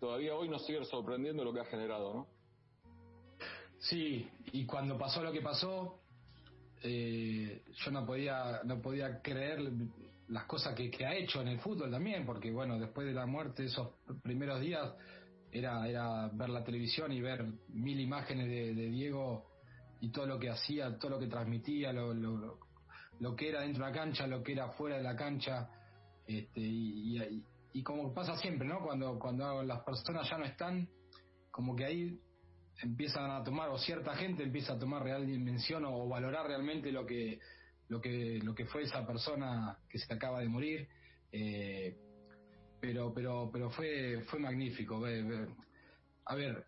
[0.00, 2.26] todavía hoy nos sigue sorprendiendo lo que ha generado, ¿no?
[3.78, 6.00] Sí, y cuando pasó lo que pasó,
[6.82, 9.60] eh, yo no podía, no podía creer
[10.28, 13.26] las cosas que, que ha hecho en el fútbol también, porque bueno, después de la
[13.26, 14.94] muerte, esos primeros días,
[15.50, 19.46] era, era ver la televisión y ver mil imágenes de, de Diego
[20.00, 22.58] y todo lo que hacía, todo lo que transmitía, lo, lo,
[23.20, 25.70] lo que era dentro de la cancha, lo que era fuera de la cancha,
[26.26, 28.80] este, y, y, como pasa siempre, ¿no?
[28.80, 30.88] Cuando, cuando las personas ya no están,
[31.50, 32.20] como que ahí
[32.82, 37.06] empiezan a tomar o cierta gente empieza a tomar real dimensión o valorar realmente lo
[37.06, 37.40] que
[37.88, 40.88] lo que lo que fue esa persona que se acaba de morir
[41.32, 41.96] eh,
[42.80, 45.48] pero pero pero fue fue magnífico ver, ver-
[46.26, 46.64] a ver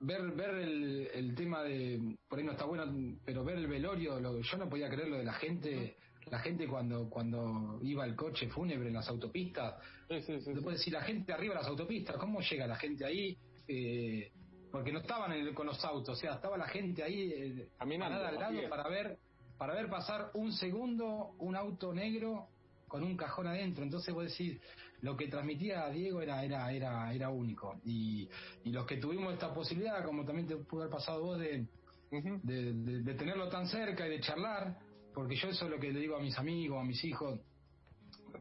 [0.00, 2.84] ver ver el, el tema de por ahí no está bueno
[3.24, 5.96] pero ver el velorio lo- yo no podía creer lo de la gente
[6.30, 9.74] la gente cuando cuando iba el coche fúnebre en las autopistas
[10.08, 10.52] Sí, sí, sí.
[10.52, 13.38] Después decir, la gente arriba de las autopistas, ¿cómo llega la gente ahí?
[13.66, 14.30] Eh,
[14.70, 17.68] porque no estaban en el- con los autos, o sea, estaba la gente ahí eh,
[17.78, 19.18] Caminando, al lado para ver,
[19.58, 22.48] para ver pasar un segundo un auto negro
[22.88, 23.82] con un cajón adentro.
[23.82, 24.60] Entonces vos decís,
[25.00, 27.80] lo que transmitía Diego era, era, era, era único.
[27.84, 28.28] Y,
[28.64, 31.66] y los que tuvimos esta posibilidad, como también te pudo haber pasado vos de,
[32.10, 32.40] Ujú.
[32.42, 34.76] de, de- de tenerlo tan cerca y de charlar,
[35.12, 37.40] porque yo eso es lo que le digo a mis amigos, a mis hijos,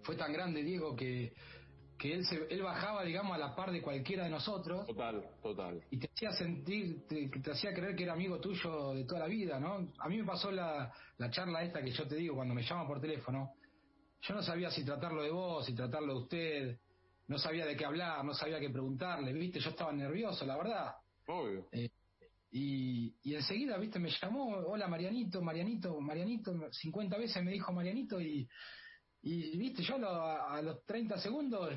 [0.03, 1.33] fue tan grande Diego que,
[2.03, 5.81] que él, se, él bajaba, digamos, a la par de cualquiera de nosotros Total, total.
[5.89, 9.27] y te hacía sentir, te, te hacía creer que era amigo tuyo de toda la
[9.27, 9.93] vida, ¿no?
[9.99, 12.87] A mí me pasó la, la charla esta que yo te digo cuando me llaman
[12.87, 13.53] por teléfono,
[14.21, 16.79] yo no sabía si tratarlo de vos, si tratarlo de usted,
[17.29, 19.61] no sabía de qué hablar, no sabía qué preguntarle, ¿viste?
[19.61, 20.95] Yo estaba nervioso, la verdad.
[21.27, 21.69] Obvio.
[22.51, 28.19] Y, y enseguida, viste, me llamó, hola Marianito, Marianito, Marianito, 50 veces me dijo Marianito
[28.19, 28.45] y,
[29.23, 31.69] y viste, yo lo- a, a los 30 segundos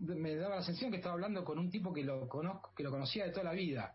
[0.00, 2.90] me daba la sensación que estaba hablando con un tipo que lo conozco, que lo
[2.90, 3.94] conocía de toda la vida.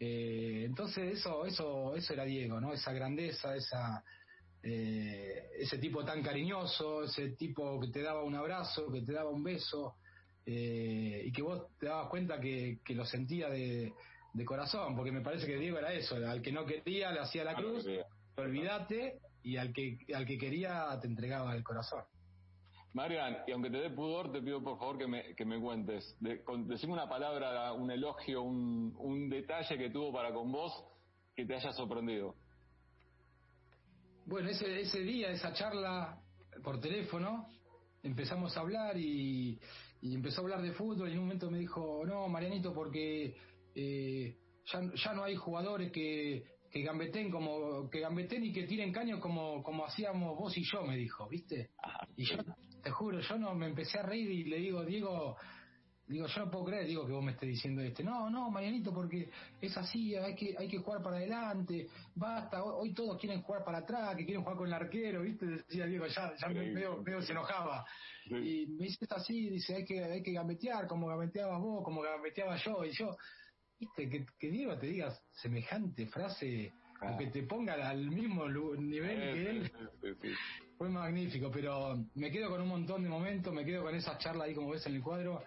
[0.00, 2.72] Eh, entonces eso, eso, eso era Diego, ¿no?
[2.72, 4.02] Esa grandeza, esa,
[4.62, 9.30] eh, ese tipo tan cariñoso, ese tipo que te daba un abrazo, que te daba
[9.30, 9.94] un beso,
[10.46, 13.92] eh, y que vos te dabas cuenta que, que lo sentía de,
[14.32, 17.44] de corazón, porque me parece que Diego era eso, al que no quería le hacía
[17.44, 17.84] la cruz,
[18.36, 22.04] olvídate, y al que, al que quería te entregaba el corazón.
[22.94, 26.16] Marian, y aunque te dé pudor, te pido por favor que me, que me cuentes.
[26.20, 30.72] De, con- decime una palabra, un elogio, un, un detalle que tuvo para con vos
[31.36, 32.34] que te haya sorprendido.
[34.26, 36.20] Bueno, ese, ese día, esa charla
[36.62, 37.46] por teléfono,
[38.02, 39.58] empezamos a hablar y,
[40.00, 43.36] y empezó a hablar de fútbol y en un momento me dijo, no, Marianito, porque
[43.74, 44.36] eh,
[44.72, 49.20] ya, ya no hay jugadores que, que gambeten como que gambeten y que tiren caños
[49.20, 51.70] como, como hacíamos vos y yo, me dijo, ¿viste?
[52.16, 52.36] Y yo,
[52.82, 55.36] te juro, yo no me empecé a reír y le digo, Diego,
[56.06, 58.02] digo, yo no puedo creer, digo, que vos me estés diciendo este.
[58.02, 62.88] No, no, Marianito, porque es así, hay que, hay que jugar para adelante, basta, hoy,
[62.88, 65.46] hoy todos quieren jugar para atrás, que quieren jugar con el arquero, ¿viste?
[65.46, 67.84] Decía Diego, ya, ya me, medio, medio se enojaba.
[68.26, 68.34] Sí.
[68.34, 72.02] Y me dice, es así, dice, hay que, hay que gambetear, como gambeteabas vos, como
[72.02, 73.16] gambeteaba yo, y yo,
[73.78, 77.12] viste, que, que Diego te diga semejante frase, Ah.
[77.12, 79.72] o que te ponga al mismo nivel que él,
[80.02, 80.28] sí, sí,
[80.76, 84.44] fue magnífico, pero me quedo con un montón de momentos, me quedo con esa charla
[84.46, 85.44] ahí como ves en el cuadro,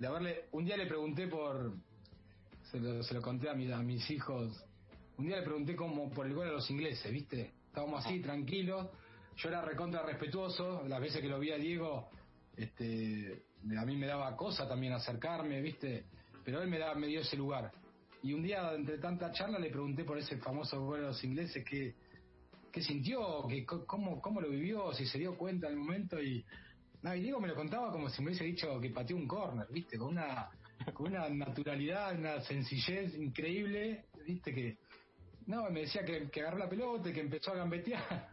[0.00, 1.74] de haberle, un día le pregunté por,
[2.68, 4.64] se lo, se lo conté a, mi- a mis hijos,
[5.18, 7.52] un día le pregunté como por el gol a los ingleses, ¿viste?
[7.68, 8.88] Estábamos así, tranquilos,
[9.36, 12.10] yo era recontra respetuoso, las veces que lo vi a Diego,
[12.56, 13.44] este,
[13.78, 16.06] a mí me daba cosa también acercarme, ¿viste?
[16.50, 17.70] Pero él me, da, me dio ese lugar.
[18.24, 21.64] Y un día, entre tanta charla, le pregunté por ese famoso gol a los ingleses,
[21.64, 21.94] qué,
[22.72, 26.44] qué sintió, qué, cómo, cómo lo vivió, si se dio cuenta en el momento y...
[27.02, 29.68] No, y Diego me lo contaba como si me hubiese dicho que pateó un córner,
[29.70, 29.96] ¿viste?
[29.96, 30.50] Con una,
[30.92, 34.52] con una naturalidad, una sencillez increíble, ¿viste?
[34.52, 34.76] Que,
[35.46, 38.28] no, me decía que, que agarró la pelota y que empezó a gambetear.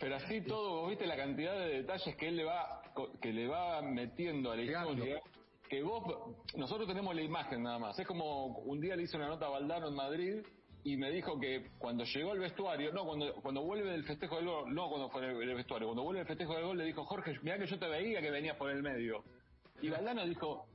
[0.00, 2.82] Pero así todo, vos viste la cantidad de detalles que él le va,
[3.20, 5.22] que le va metiendo a la historia.
[5.72, 6.04] Que vos,
[6.54, 7.98] nosotros tenemos la imagen nada más.
[7.98, 10.44] Es como un día le hice una nota a Valdano en Madrid
[10.84, 14.44] y me dijo que cuando llegó al vestuario, no, cuando, cuando vuelve del festejo del
[14.44, 17.38] gol, no cuando fue el, vestuario, cuando vuelve del festejo del gol le dijo, Jorge,
[17.40, 19.24] mira que yo te veía que venías por el medio.
[19.80, 20.66] Y Valdano dijo,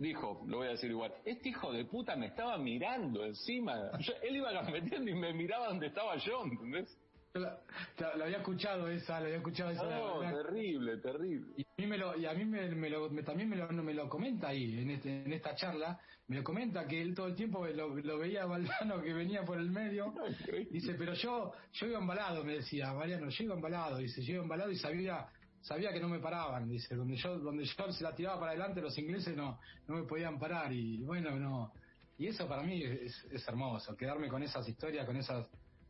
[0.00, 3.96] dijo, lo voy a decir igual, este hijo de puta me estaba mirando encima.
[4.00, 6.98] Yo- él iba metiendo y me miraba donde estaba yo, ¿entendés?
[7.34, 7.58] La,
[7.98, 9.84] la- la había escuchado esa, la había escuchado esa.
[9.84, 11.54] No, la- terrible, terrible.
[11.56, 13.68] y a mí, me lo, y a mí me, me lo- me- también me lo,
[13.72, 17.28] me lo comenta ahí, en, este, en esta charla, me lo comenta que él todo
[17.28, 20.12] el tiempo lo, lo veía a Valdano que venía por el medio.
[20.70, 23.96] Dice, pero yo yo iba embalado, me decía, Mariano, yo iba embalado.
[23.96, 25.26] Dice, yo iba embalado y sabía
[25.62, 26.68] sabía que no me paraban.
[26.68, 29.58] Dice, donde yo donde yo se la tiraba para adelante, los ingleses no
[29.88, 30.70] no me podían parar.
[30.72, 31.72] Y bueno, no.
[32.18, 35.46] Y eso para mí es, es hermoso, quedarme con esas historias, con esas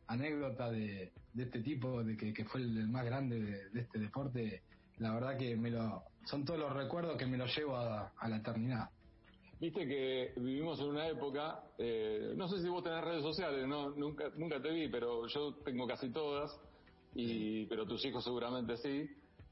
[0.07, 3.81] anécdotas de, de este tipo, de que, que fue el, el más grande de, de
[3.81, 4.61] este deporte.
[4.97, 8.29] La verdad que me lo son todos los recuerdos que me los llevo a, a
[8.29, 8.89] la eternidad.
[9.59, 13.91] Viste que vivimos en una época, eh, no sé si vos tenés redes sociales, no,
[13.91, 16.59] nunca, nunca te vi, pero yo tengo casi todas,
[17.15, 19.09] y, pero tus hijos seguramente sí,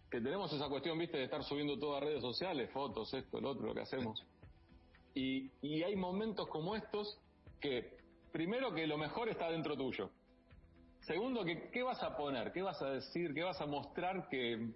[0.10, 3.68] que tenemos esa cuestión, viste, de estar subiendo todas redes sociales, fotos, esto, el otro,
[3.68, 4.22] lo que hacemos.
[5.14, 7.18] Y, y hay momentos como estos
[7.62, 7.98] que,
[8.34, 10.10] primero que lo mejor está dentro tuyo.
[11.02, 14.70] Segundo, que qué vas a poner, qué vas a decir, qué vas a mostrar que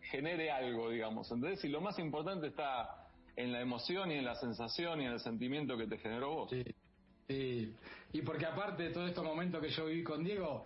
[0.00, 1.30] genere algo, digamos.
[1.30, 5.12] Entonces, y lo más importante está en la emoción y en la sensación y en
[5.12, 6.50] el sentimiento que te generó vos.
[6.50, 6.64] Sí,
[7.28, 7.74] sí.
[8.12, 10.64] Y porque aparte de todos estos momentos que yo viví con Diego,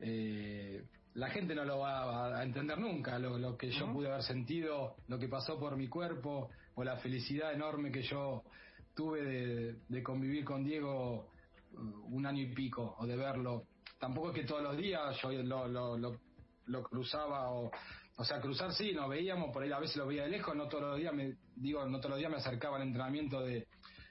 [0.00, 4.22] eh, la gente no lo va a entender nunca, lo, lo que yo pude haber
[4.22, 8.44] sentido, lo que pasó por mi cuerpo, o la felicidad enorme que yo
[8.94, 11.28] tuve de, de convivir con Diego
[11.74, 13.66] uh, un año y pico, o de verlo.
[14.02, 16.18] Tampoco es que todos los días yo lo, lo, lo,
[16.66, 17.70] lo cruzaba, o,
[18.16, 20.66] o sea, cruzar sí, nos veíamos, por ahí a veces lo veía de lejos, no
[20.66, 23.68] todos los días me, digo, no todos los días me acercaba al entrenamiento de,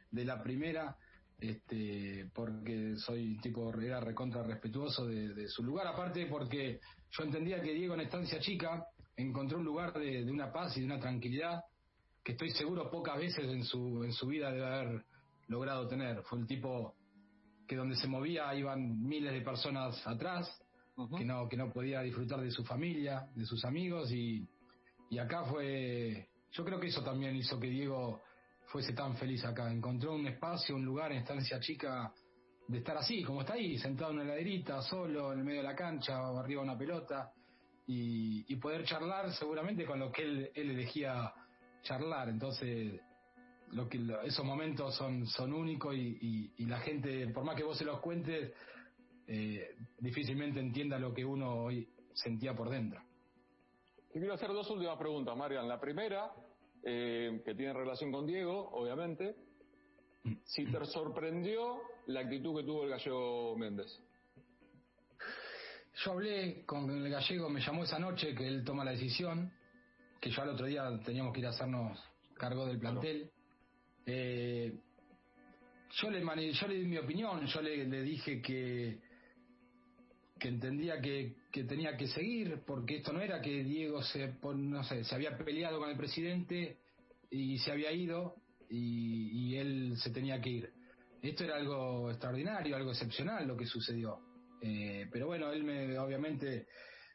[0.10, 0.96] de la primera,
[1.38, 6.80] este, porque soy tipo, era recontra respetuoso de, su lugar, aparte porque
[7.10, 8.86] yo entendía que Diego en estancia chica
[9.18, 11.66] encontró un lugar de, de una paz y de una tranquilidad
[12.24, 15.06] que estoy seguro pocas veces en su, en su vida debe haber
[15.50, 16.24] logrado tener.
[16.24, 16.96] Fue el tipo
[17.72, 20.62] que donde se movía iban miles de personas atrás,
[21.18, 24.46] que no que no podía disfrutar de su familia, de sus amigos y,
[25.10, 28.20] y acá fue yo creo que eso también hizo que Diego
[28.66, 32.12] fuese tan feliz acá, encontró un espacio, un lugar en estancia chica
[32.68, 35.68] de estar así, como está ahí, sentado en una heladerita, solo en el medio de
[35.70, 37.32] la cancha, o arriba de una pelota
[37.88, 41.34] y, y poder charlar seguramente con lo que él, él elegía
[41.84, 43.00] charlar, entonces
[43.74, 47.64] lo que esos momentos son son únicos y, y- y la gente por más que
[47.64, 48.54] vos se los cuentes
[49.28, 53.02] eh, difícilmente entienda lo que uno hoy sentía por dentro.
[54.12, 55.68] Te quiero hacer dos últimas preguntas, Marian.
[55.70, 56.32] La primera,
[56.84, 59.36] eh, que tiene relación con Diego, obviamente.
[60.44, 63.88] Si te sorprendió la actitud que tuvo el gallego Méndez.
[66.04, 69.52] Yo hablé con el gallego, me llamó esa noche que él toma la decisión,
[70.20, 71.98] que yo al otro día teníamos que ir a hacernos
[72.36, 73.32] cargo del plantel.
[74.06, 74.74] Eh,
[76.02, 79.00] yo le yo le di mi opinión, yo le, dije que
[80.40, 84.84] que entendía que, que tenía que seguir, porque esto no era que Diego se, no
[84.84, 86.80] sé, se había peleado con el presidente
[87.30, 88.38] y se había ido
[88.68, 90.74] y, y él se tenía que ir.
[91.22, 94.20] Esto era algo extraordinario, algo excepcional lo que sucedió.
[94.62, 96.68] Eh, pero bueno, él me, obviamente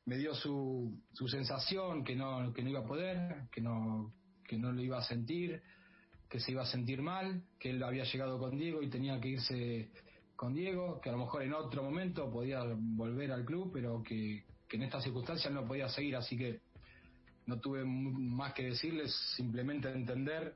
[0.05, 4.15] me dio su, su sensación que no, que no iba a poder, que no,
[4.45, 5.61] que no lo iba a sentir,
[6.29, 9.29] que se iba a sentir mal, que él había llegado con Diego y tenía que
[9.29, 9.91] irse
[10.35, 14.45] con Diego, que a lo mejor en otro momento podía volver al club, pero que,
[14.69, 16.61] que en estas circunstancias no podía seguir, así que
[17.47, 20.55] no tuve más que decirles, simplemente entender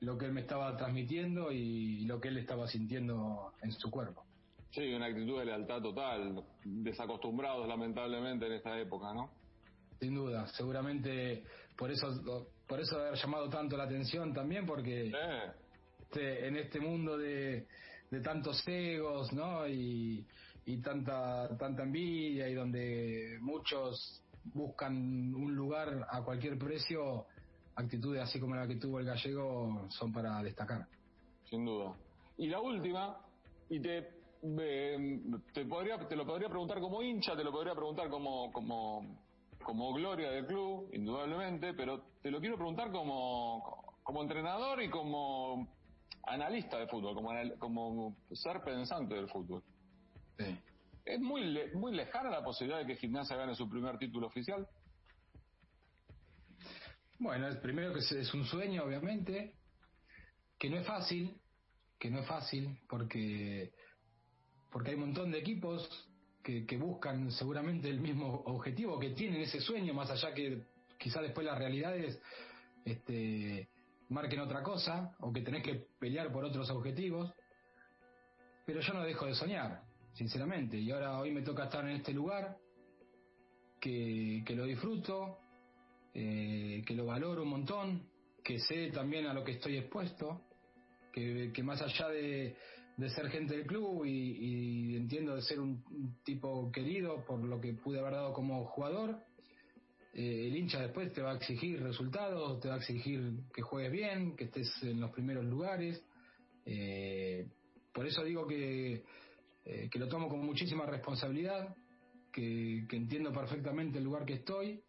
[0.00, 4.24] lo que él me estaba transmitiendo y lo que él estaba sintiendo en su cuerpo.
[4.70, 9.30] Sí, una actitud de lealtad total, desacostumbrados lamentablemente en esta época, ¿no?
[9.98, 11.44] Sin duda, seguramente
[11.76, 15.52] por eso por eso haber llamado tanto la atención también porque Eh,
[16.00, 17.66] este, en este mundo de,
[18.10, 19.66] de tantos egos, ¿no?
[19.66, 20.24] Y,
[20.66, 24.22] y tanta tanta envidia y donde muchos
[24.54, 24.94] buscan
[25.34, 27.26] un lugar a cualquier precio,
[27.74, 30.86] actitudes así como la que tuvo el gallego son para destacar.
[31.48, 31.94] sin duda.
[32.36, 33.18] Y la última,
[33.68, 33.98] y te,
[34.60, 35.20] eh,
[35.52, 39.18] te, podría, te lo podría preguntar como hincha, te lo podría preguntar como, como,
[39.64, 45.68] como gloria del club, indudablemente, pero te lo quiero preguntar como, como entrenador y como
[46.24, 49.62] analista de fútbol, como, anal- como ser pensante del fútbol.
[50.38, 50.58] Sí.
[51.04, 54.66] ¿Es muy, le- muy lejana la posibilidad de que Gimnasia gane su primer título oficial?
[57.18, 59.54] Bueno, es primero que es un sueño, obviamente,
[60.58, 61.40] que no es fácil,
[61.98, 63.72] que no es fácil, porque
[64.70, 66.07] porque hay un montón de equipos
[66.66, 70.62] que, buscan seguramente el mismo objetivo, que tienen ese sueño, más allá que
[70.96, 72.18] quizá después las realidades
[72.84, 73.68] este,
[74.08, 77.32] marquen otra cosa, o que tenés que pelear por otros objetivos.
[78.64, 79.82] Pero yo no dejo de soñar,
[80.14, 82.56] sinceramente, y ahora hoy me toca estar en este lugar,
[83.78, 85.38] que, lo disfruto,
[86.14, 88.08] eh, que lo valoro un montón,
[88.42, 90.42] que sé también a lo que estoy expuesto,
[91.12, 92.56] que más allá de,
[92.98, 95.84] de ser gente del club y, entiendo de ser un,
[96.24, 99.20] tipo querido por lo que pude haber dado como jugador,
[100.12, 103.92] eh, el hincha después te va a exigir resultados, te va a exigir que juegues
[103.92, 106.02] bien, que estés en los primeros lugares.
[106.66, 107.46] Eh,
[107.92, 109.04] por eso digo que,
[109.64, 111.76] eh, que lo tomo con muchísima responsabilidad,
[112.32, 114.82] que, entiendo perfectamente el lugar que estoy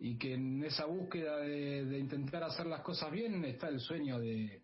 [0.00, 4.63] y que en esa búsqueda de intentar hacer las cosas bien está el sueño de,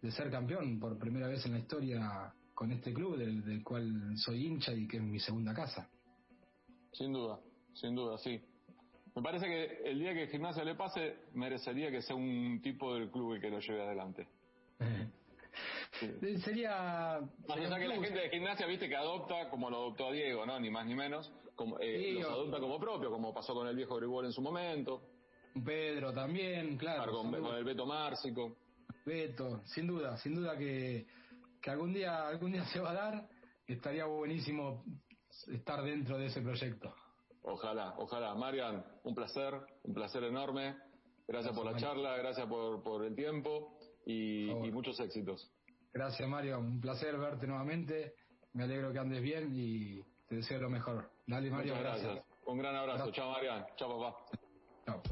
[0.00, 4.16] de ser campeón por primera vez en la historia con este club del, del cual
[4.16, 5.88] soy hincha y que es mi segunda casa.
[6.92, 7.38] Sin duda,
[7.74, 8.40] sin duda, sí.
[9.14, 13.10] Me parece que el día que Gimnasia le pase, merecería que sea un tipo del
[13.10, 14.26] club el que lo lleve adelante.
[15.98, 16.38] Sí.
[16.38, 17.20] Sería.
[17.48, 20.46] Más allá que la gente de Gimnasia, viste, que adopta como lo adoptó a Diego,
[20.46, 20.58] ¿no?
[20.58, 21.30] Ni más ni menos.
[21.56, 25.02] Como, eh, los adopta como propio, como pasó con el viejo Grigol en su momento.
[25.62, 27.12] Pedro también, claro.
[27.12, 28.56] con, con el Beto Márcico.
[29.04, 31.06] Beto, sin duda, sin duda que,
[31.60, 33.28] que algún día algún día se va a dar.
[33.66, 34.84] Estaría buenísimo
[35.52, 36.92] estar dentro de ese proyecto.
[37.42, 38.34] Ojalá, ojalá.
[38.34, 40.76] Marian, un placer, un placer enorme.
[41.26, 41.86] Gracias por la Mario.
[41.88, 44.68] charla, gracias por, por el tiempo y, Por favor.
[44.68, 45.52] y muchos éxitos.
[45.92, 48.14] Gracias Mario, un placer verte nuevamente.
[48.52, 51.08] Me alegro que andes bien y te deseo lo mejor.
[51.26, 52.24] Dale Mario, Muchas gracias.
[52.46, 53.02] Un gran abrazo.
[53.04, 53.12] Abrazo.
[53.12, 53.64] Chao, Marian.
[53.76, 54.16] Chao, papá.
[54.86, 55.02] Chao.